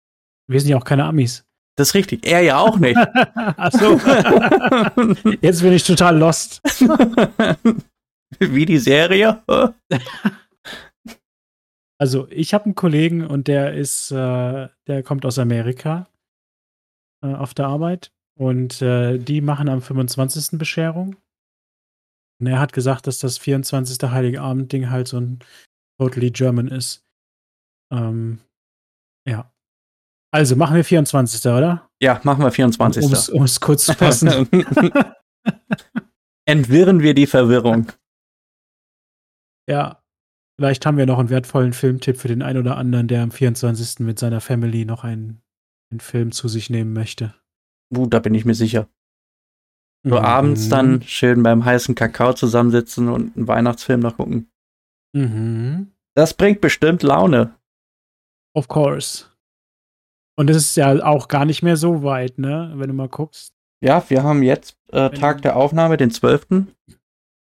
wir 0.47 0.59
sind 0.59 0.69
ja 0.69 0.77
auch 0.77 0.83
keine 0.83 1.05
Amis. 1.05 1.43
Das 1.75 1.89
ist 1.89 1.93
richtig. 1.95 2.25
Er 2.25 2.41
ja 2.41 2.57
auch 2.57 2.77
nicht. 2.77 2.97
Ach 3.35 3.71
so. 3.71 3.99
Jetzt 5.41 5.61
bin 5.61 5.73
ich 5.73 5.83
total 5.83 6.17
lost. 6.17 6.61
Wie 8.39 8.65
die 8.65 8.77
Serie? 8.77 9.43
Also, 11.97 12.27
ich 12.29 12.53
habe 12.53 12.65
einen 12.65 12.75
Kollegen 12.75 13.25
und 13.25 13.47
der 13.47 13.73
ist, 13.73 14.11
äh, 14.11 14.69
der 14.87 15.03
kommt 15.03 15.25
aus 15.25 15.39
Amerika 15.39 16.07
äh, 17.25 17.33
auf 17.33 17.53
der 17.53 17.67
Arbeit 17.67 18.11
und 18.37 18.81
äh, 18.81 19.17
die 19.17 19.41
machen 19.41 19.69
am 19.69 19.81
25. 19.81 20.59
Bescherung. 20.59 21.15
Und 22.39 22.47
er 22.47 22.59
hat 22.59 22.73
gesagt, 22.73 23.07
dass 23.07 23.19
das 23.19 23.37
24. 23.37 23.97
Heilige 24.11 24.41
Abend-Ding 24.41 24.89
halt 24.89 25.07
so 25.07 25.19
ein 25.19 25.39
totally 25.99 26.31
German 26.31 26.67
ist. 26.67 27.05
Ähm, 27.93 28.39
ja. 29.27 29.51
Also 30.33 30.55
machen 30.57 30.75
wir 30.75 30.83
24. 30.83 31.45
oder? 31.51 31.89
Ja, 32.01 32.19
machen 32.23 32.43
wir 32.43 32.51
24. 32.51 33.31
Um 33.33 33.43
es 33.43 33.59
kurz 33.61 33.85
zu 33.85 33.93
fassen. 33.93 34.49
Entwirren 36.45 36.99
wir 36.99 37.13
die 37.13 37.27
Verwirrung. 37.27 37.91
ja. 39.69 40.01
Vielleicht 40.57 40.85
haben 40.85 40.97
wir 40.97 41.05
noch 41.05 41.19
einen 41.19 41.29
wertvollen 41.29 41.73
Filmtipp 41.73 42.15
für 42.15 42.29
den 42.29 42.41
einen 42.41 42.59
oder 42.59 42.77
anderen, 42.77 43.09
der 43.09 43.23
am 43.23 43.31
24. 43.31 43.99
mit 43.99 44.19
seiner 44.19 44.39
Family 44.39 44.85
noch 44.85 45.03
einen, 45.03 45.41
einen 45.95 45.99
Film 46.01 46.31
zu 46.31 46.47
sich 46.47 46.69
nehmen 46.69 46.93
möchte. 46.93 47.33
Uh, 47.95 48.05
da 48.07 48.19
bin 48.19 48.33
ich 48.35 48.45
mir 48.45 48.55
sicher. 48.55 48.87
So 50.03 50.15
Mhm. 50.19 50.25
abends 50.25 50.69
dann 50.69 51.01
schön 51.01 51.41
beim 51.41 51.63
heißen 51.65 51.95
Kakao 51.95 52.33
zusammensitzen 52.33 53.07
und 53.09 53.35
einen 53.35 53.47
Weihnachtsfilm 53.47 54.01
noch 54.01 54.17
gucken. 54.17 54.51
Mhm. 55.15 55.91
Das 56.15 56.33
bringt 56.33 56.61
bestimmt 56.61 57.01
Laune. 57.03 57.55
Of 58.55 58.67
course. 58.67 59.25
Und 60.37 60.49
es 60.49 60.57
ist 60.57 60.75
ja 60.75 61.03
auch 61.05 61.27
gar 61.27 61.45
nicht 61.45 61.63
mehr 61.63 61.77
so 61.77 62.03
weit, 62.03 62.37
ne? 62.37 62.73
Wenn 62.75 62.89
du 62.89 62.93
mal 62.93 63.07
guckst. 63.09 63.53
Ja, 63.81 64.03
wir 64.09 64.23
haben 64.23 64.43
jetzt 64.43 64.77
äh, 64.91 65.09
Tag 65.11 65.41
der 65.41 65.55
Aufnahme, 65.55 65.97
den 65.97 66.11
12. 66.11 66.65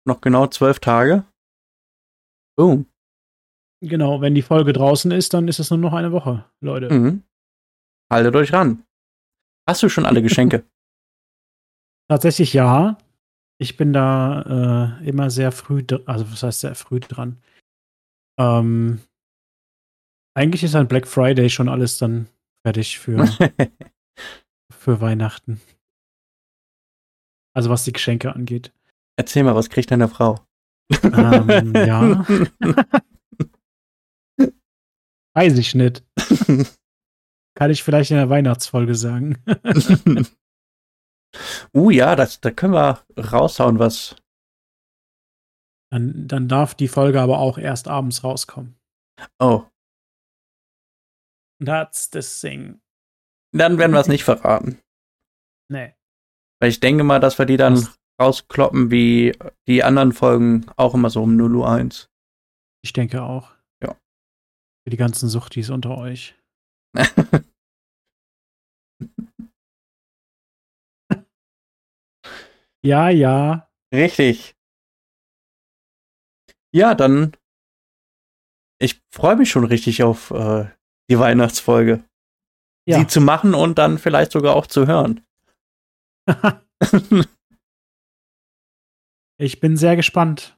Noch 0.06 0.20
genau 0.22 0.48
zwölf 0.48 0.80
Tage. 0.80 1.24
Boom. 2.58 2.86
Genau, 3.84 4.22
wenn 4.22 4.36
die 4.36 4.42
Folge 4.42 4.74
draußen 4.74 5.12
ist, 5.12 5.34
dann 5.34 5.48
ist 5.48 5.60
es 5.60 5.70
nur 5.70 5.80
noch 5.80 5.94
eine 5.94 6.12
Woche, 6.12 6.46
Leute. 6.62 6.94
Mhm. 6.94 7.24
Haltet 8.12 8.36
euch 8.36 8.52
ran. 8.52 8.84
Hast 9.68 9.84
du 9.84 9.90
schon 9.90 10.06
alle 10.06 10.22
Geschenke? 10.22 10.66
Tatsächlich 12.10 12.52
ja. 12.52 12.98
Ich 13.58 13.78
bin 13.78 13.94
da 13.94 14.98
äh, 15.00 15.08
immer 15.08 15.30
sehr 15.30 15.52
früh, 15.54 15.86
also 16.08 16.30
was 16.30 16.44
heißt 16.44 16.60
sehr 16.62 16.76
früh 16.76 17.00
dran. 17.00 17.42
Ähm, 18.38 19.00
eigentlich 20.36 20.64
ist 20.64 20.76
an 20.76 20.88
Black 20.88 21.08
Friday 21.08 21.50
schon 21.50 21.70
alles 21.70 22.00
dann 22.00 22.28
fertig 22.66 23.00
für, 23.00 23.26
für 24.74 25.00
Weihnachten. 25.00 25.62
Also 27.56 27.70
was 27.70 27.86
die 27.86 27.94
Geschenke 27.94 28.34
angeht. 28.34 28.74
Erzähl 29.18 29.44
mal, 29.44 29.56
was 29.56 29.70
kriegt 29.70 29.92
deine 29.92 30.08
Frau? 30.10 30.46
Ähm, 31.04 31.74
ja, 31.76 32.26
weiß 35.34 35.58
ich 35.58 35.76
nicht. 35.76 36.04
Kann 37.56 37.72
ich 37.72 37.84
vielleicht 37.84 38.12
in 38.12 38.18
der 38.18 38.30
Weihnachtsfolge 38.30 38.96
sagen. 38.96 39.44
uh, 41.76 41.90
ja, 41.90 42.16
das, 42.16 42.40
da 42.42 42.52
können 42.52 42.74
wir 42.74 43.04
raushauen, 43.18 43.80
was. 43.80 44.16
Dann, 45.92 46.28
dann 46.28 46.48
darf 46.48 46.74
die 46.76 46.88
Folge 46.88 47.20
aber 47.22 47.40
auch 47.40 47.58
erst 47.58 47.88
abends 47.90 48.24
rauskommen. 48.24 48.78
Oh, 49.40 49.66
That's 51.64 52.10
the 52.12 52.22
thing. 52.22 52.82
dann 53.54 53.78
werden 53.78 53.92
wir 53.92 54.00
es 54.00 54.08
nicht 54.08 54.24
verraten. 54.24 54.80
Nee. 55.70 55.94
Weil 56.60 56.70
ich 56.70 56.80
denke 56.80 57.04
mal, 57.04 57.20
dass 57.20 57.38
wir 57.38 57.46
die 57.46 57.58
dann 57.58 57.76
Das- 57.76 57.96
rauskloppen, 58.20 58.90
wie 58.92 59.38
die 59.68 59.84
anderen 59.84 60.12
Folgen 60.12 60.66
auch 60.76 60.94
immer 60.96 61.10
so 61.10 61.22
um 61.24 61.36
0 61.36 61.56
Uhr 61.58 61.70
1. 61.70 62.10
Ich 62.84 62.94
denke 62.94 63.22
auch. 63.24 63.52
Ja. 63.84 63.96
Für 64.84 64.90
die 64.90 64.98
ganzen 64.98 65.28
Suchtis 65.30 65.70
unter 65.70 65.98
euch. 65.98 66.36
Ja, 72.84 73.10
ja. 73.10 73.70
Richtig. 73.94 74.56
Ja, 76.74 76.96
dann. 76.96 77.34
Ich 78.80 79.00
freue 79.14 79.36
mich 79.36 79.52
schon 79.52 79.66
richtig 79.66 80.02
auf 80.04 80.32
äh, 80.32 80.66
die 81.10 81.20
Weihnachtsfolge. 81.20 82.04
Ja. 82.88 82.98
Sie 83.00 83.06
zu 83.08 83.22
machen 83.22 83.54
und 83.54 83.78
dann 83.78 84.00
vielleicht 84.00 84.32
sogar 84.32 84.56
auch 84.56 84.66
zu 84.66 84.88
hören. 84.88 85.24
ich 89.40 89.60
bin 89.60 89.78
sehr 89.78 89.96
gespannt. 89.96 90.58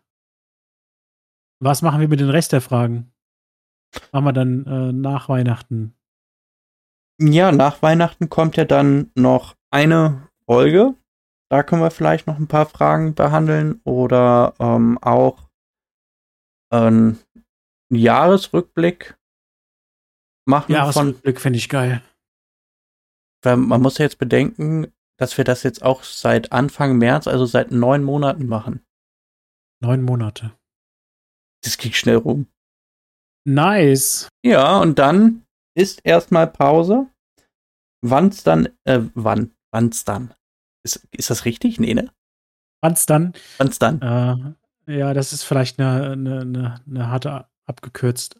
Was 1.62 1.82
machen 1.82 2.00
wir 2.00 2.08
mit 2.08 2.22
den 2.22 2.30
Rest 2.30 2.54
der 2.54 2.62
Fragen? 2.62 3.12
Machen 4.14 4.26
wir 4.26 4.34
dann 4.34 4.66
äh, 4.66 4.94
nach 4.94 5.28
Weihnachten. 5.28 5.94
Ja, 7.32 7.52
nach 7.52 7.82
Weihnachten 7.82 8.30
kommt 8.30 8.58
ja 8.58 8.66
dann 8.66 9.12
noch 9.16 9.56
eine 9.72 10.28
Folge. 10.46 10.96
Da 11.50 11.64
können 11.64 11.82
wir 11.82 11.92
vielleicht 11.92 12.28
noch 12.28 12.38
ein 12.40 12.48
paar 12.48 12.66
Fragen 12.66 13.14
behandeln 13.14 13.80
oder 13.84 14.54
ähm, 14.60 14.98
auch 15.02 15.50
einen 16.72 17.20
Jahresrückblick 17.92 19.16
machen 20.46 20.74
Jahresrückblick 20.74 21.40
finde 21.40 21.58
ich 21.58 21.70
geil. 21.70 22.02
weil 23.44 23.58
man 23.58 23.82
muss 23.82 23.98
ja 24.00 24.06
jetzt 24.06 24.18
bedenken, 24.18 24.92
dass 25.18 25.38
wir 25.38 25.46
das 25.46 25.64
jetzt 25.64 25.84
auch 25.84 26.04
seit 26.04 26.52
Anfang 26.52 26.98
März, 26.98 27.28
also 27.28 27.46
seit 27.46 27.72
neun 27.72 28.04
Monaten 28.04 28.48
machen. 28.48 28.84
Neun 29.82 30.02
Monate. 30.02 30.54
Das 31.64 31.78
ging 31.78 31.94
schnell 31.94 32.18
rum. 32.18 32.48
Nice. 33.46 34.28
Ja, 34.44 34.80
und 34.80 34.98
dann 34.98 35.46
ist 35.78 36.02
erstmal 36.04 36.48
Pause. 36.48 37.08
Wann's 38.04 38.44
dann, 38.44 38.68
äh, 38.84 39.00
wann? 39.16 39.54
Wann's 39.72 40.04
dann? 40.04 40.34
Ist, 40.84 41.08
ist 41.12 41.30
das 41.30 41.46
richtig? 41.46 41.80
Nee, 41.80 41.94
ne? 41.94 42.12
Wann's 42.82 43.06
dann? 43.06 43.34
Wann's 43.58 43.80
dann? 43.80 44.02
Äh, 44.88 44.98
ja, 44.98 45.14
das 45.14 45.32
ist 45.32 45.44
vielleicht 45.44 45.80
eine, 45.80 46.12
eine, 46.12 46.42
eine, 46.42 46.82
eine 46.86 47.08
harte 47.10 47.48
abgekürzt. 47.66 48.40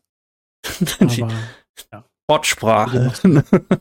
Die 1.00 1.26
ja. 1.92 2.04
Wortsprache. 2.30 3.14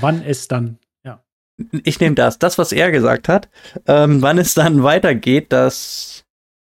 Wann 0.00 0.22
es 0.22 0.48
dann? 0.48 0.78
Ja. 1.04 1.24
Ich 1.84 2.00
nehme 2.00 2.16
das. 2.16 2.40
Das, 2.40 2.58
was 2.58 2.72
er 2.72 2.90
gesagt 2.90 3.28
hat. 3.28 3.48
Ähm, 3.86 4.20
wann 4.20 4.38
es 4.38 4.54
dann 4.54 4.82
weitergeht, 4.82 5.52
das 5.52 6.24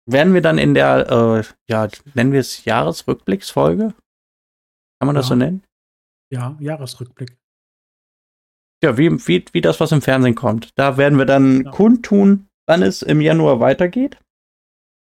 werden 0.05 0.35
wir 0.35 0.41
dann 0.41 0.59
in 0.59 0.75
der, 0.75 1.09
äh, 1.09 1.43
ja, 1.67 1.87
nennen 2.13 2.31
wir 2.31 2.39
es 2.39 2.65
Jahresrückblicksfolge? 2.65 3.95
Kann 4.99 5.07
man 5.07 5.15
das 5.15 5.25
Ja. 5.25 5.29
so 5.29 5.35
nennen? 5.35 5.63
Ja, 6.31 6.55
Jahresrückblick. 6.59 7.35
Ja, 8.83 8.97
wie, 8.97 9.09
wie, 9.27 9.45
wie 9.51 9.61
das, 9.61 9.79
was 9.79 9.91
im 9.91 10.01
Fernsehen 10.01 10.35
kommt. 10.35 10.77
Da 10.77 10.97
werden 10.97 11.17
wir 11.17 11.25
dann 11.25 11.63
Ja. 11.65 11.71
kundtun, 11.71 12.47
wann 12.67 12.83
es 12.83 13.01
im 13.01 13.21
Januar 13.21 13.59
weitergeht. 13.59 14.19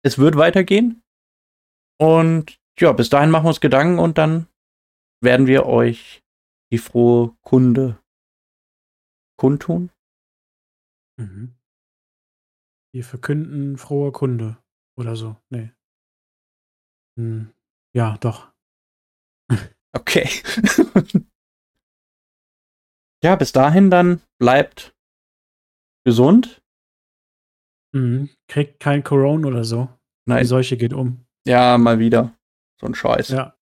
Es 0.04 0.18
wird 0.18 0.36
weitergehen. 0.36 1.02
Und 2.00 2.58
ja, 2.78 2.92
bis 2.92 3.10
dahin 3.10 3.30
machen 3.30 3.44
wir 3.44 3.48
uns 3.50 3.60
Gedanken 3.60 3.98
und 3.98 4.16
dann 4.16 4.46
werden 5.22 5.46
wir 5.46 5.66
euch 5.66 6.22
die 6.72 6.78
frohe 6.78 7.36
Kunde 7.42 8.00
kundtun. 9.38 9.90
Mhm. 11.18 11.54
Wir 12.94 13.04
verkünden 13.04 13.76
frohe 13.76 14.12
Kunde 14.12 14.56
oder 14.98 15.14
so. 15.16 15.36
Nee. 15.50 15.70
Hm. 17.18 17.52
Ja, 17.94 18.16
doch. 18.18 18.52
Okay. 19.92 20.28
ja, 23.22 23.37
bis 23.37 23.52
dahin 23.52 23.90
dann 23.90 24.22
bleibt 24.38 24.94
gesund. 26.04 26.62
Mhm. 27.92 28.30
Kriegt 28.48 28.80
kein 28.80 29.04
Corona 29.04 29.48
oder 29.48 29.64
so. 29.64 29.88
Die 30.26 30.30
Nein, 30.30 30.46
Seuche 30.46 30.76
geht 30.76 30.92
um. 30.92 31.26
ja, 31.46 31.76
mal 31.78 31.98
wieder. 31.98 32.37
So 32.80 32.87
ein 32.87 32.94
Scheiß. 32.94 33.28
Ja. 33.30 33.56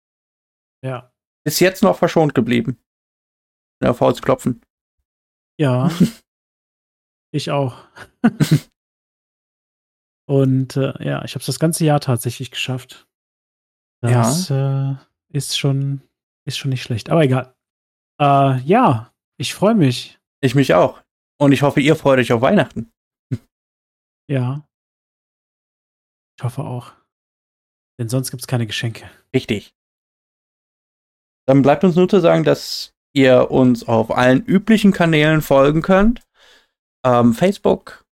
Ja. 0.85 1.13
Bis 1.45 1.61
jetzt 1.61 1.83
noch 1.83 1.97
verschont 1.97 2.35
geblieben. 2.35 2.79
Ja, 3.83 3.91
auf 3.91 4.01
Holz 4.01 4.21
klopfen. 4.21 4.63
Ja. 5.59 5.91
ich 7.33 7.51
auch. 7.51 7.89
Und 10.29 10.77
äh, 10.77 10.93
ja, 11.03 11.25
ich 11.25 11.35
habe 11.35 11.41
es 11.41 11.47
das 11.47 11.59
ganze 11.59 11.85
Jahr 11.85 12.01
tatsächlich 12.01 12.51
geschafft. 12.51 13.09
Das 14.03 14.51
äh, 14.51 14.95
ist 15.33 15.59
schon 15.59 16.03
ist 16.45 16.59
schon 16.59 16.71
nicht 16.71 16.83
schlecht. 16.83 17.11
Aber 17.11 17.23
egal. 17.25 17.55
Äh, 18.21 18.61
ja, 18.61 19.13
ich 19.39 19.55
freue 19.55 19.75
mich. 19.75 20.19
Ich 20.41 20.55
mich 20.55 20.75
auch. 20.75 21.03
Und 21.41 21.53
ich 21.53 21.63
hoffe, 21.63 21.81
ihr 21.81 21.97
freut 21.97 22.19
euch 22.19 22.33
auf 22.33 22.43
Weihnachten. 22.43 22.91
Ja. 24.31 24.67
Ich 26.39 26.45
hoffe 26.45 26.63
auch. 26.63 26.93
Denn 27.99 28.09
sonst 28.09 28.31
gibt 28.31 28.43
es 28.43 28.47
keine 28.47 28.67
Geschenke. 28.67 29.11
Richtig. 29.35 29.75
Dann 31.47 31.63
bleibt 31.63 31.83
uns 31.83 31.97
nur 31.97 32.09
zu 32.09 32.21
sagen, 32.21 32.45
dass 32.45 32.93
ihr 33.15 33.51
uns 33.51 33.89
auf 33.89 34.11
allen 34.11 34.45
üblichen 34.45 34.93
Kanälen 34.93 35.41
folgen 35.41 35.83
könnt. 35.83 36.23
Ähm, 37.05 37.33
Facebook, 37.33 38.05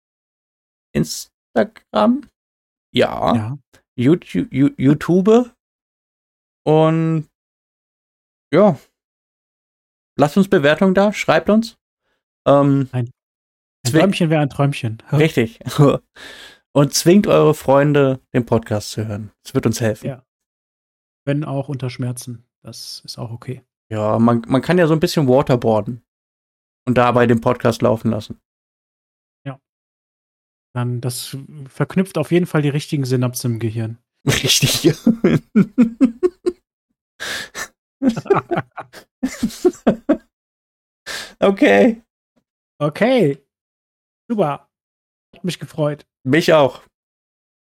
Instagram, 0.94 2.28
ja, 2.94 3.34
Ja. 3.34 3.58
YouTube, 3.96 4.52
YouTube 4.52 5.54
und 6.66 7.28
ja, 8.52 8.78
lasst 10.16 10.36
uns 10.36 10.48
Bewertungen 10.48 10.94
da, 10.94 11.12
schreibt 11.12 11.50
uns. 11.50 11.76
Ähm, 12.46 12.88
Ein 12.92 13.10
Zwing- 13.86 14.00
Träumchen 14.00 14.30
wäre 14.30 14.42
ein 14.42 14.50
Träumchen. 14.50 15.02
richtig. 15.12 15.60
Und 16.76 16.92
zwingt 16.92 17.26
eure 17.28 17.54
Freunde, 17.54 18.20
den 18.32 18.46
Podcast 18.46 18.90
zu 18.90 19.06
hören. 19.06 19.30
Es 19.44 19.54
wird 19.54 19.64
uns 19.66 19.80
helfen. 19.80 20.08
Ja. 20.08 20.24
Wenn 21.24 21.44
auch 21.44 21.68
unter 21.68 21.88
Schmerzen. 21.88 22.44
Das 22.62 23.02
ist 23.04 23.18
auch 23.18 23.30
okay. 23.30 23.62
Ja, 23.90 24.18
man, 24.18 24.42
man 24.48 24.60
kann 24.62 24.78
ja 24.78 24.86
so 24.86 24.94
ein 24.94 25.00
bisschen 25.00 25.28
waterboarden 25.28 26.02
und 26.86 26.94
dabei 26.98 27.26
den 27.26 27.40
Podcast 27.40 27.82
laufen 27.82 28.10
lassen. 28.10 28.40
Dann 30.76 31.00
das 31.00 31.36
verknüpft 31.68 32.18
auf 32.18 32.32
jeden 32.32 32.46
Fall 32.46 32.60
die 32.60 32.68
richtigen 32.68 33.04
Synapsen 33.04 33.52
im 33.52 33.58
Gehirn. 33.60 33.98
Richtig. 34.26 34.92
okay, 41.40 42.04
Okay. 42.78 43.38
Super. 44.28 44.68
Hat 45.34 45.44
mich 45.44 45.58
gefreut. 45.58 46.06
mich 46.24 46.52
auch. 46.52 46.82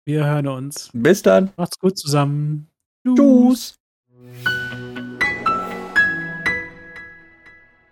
Wir 0.07 0.27
hören 0.27 0.49
uns. 0.49 0.91
Bis 0.93 1.23
dann. 1.23 1.53
Macht's 1.57 1.79
gut 1.79 1.99
zusammen. 1.99 2.69
Tschüss. 3.07 3.75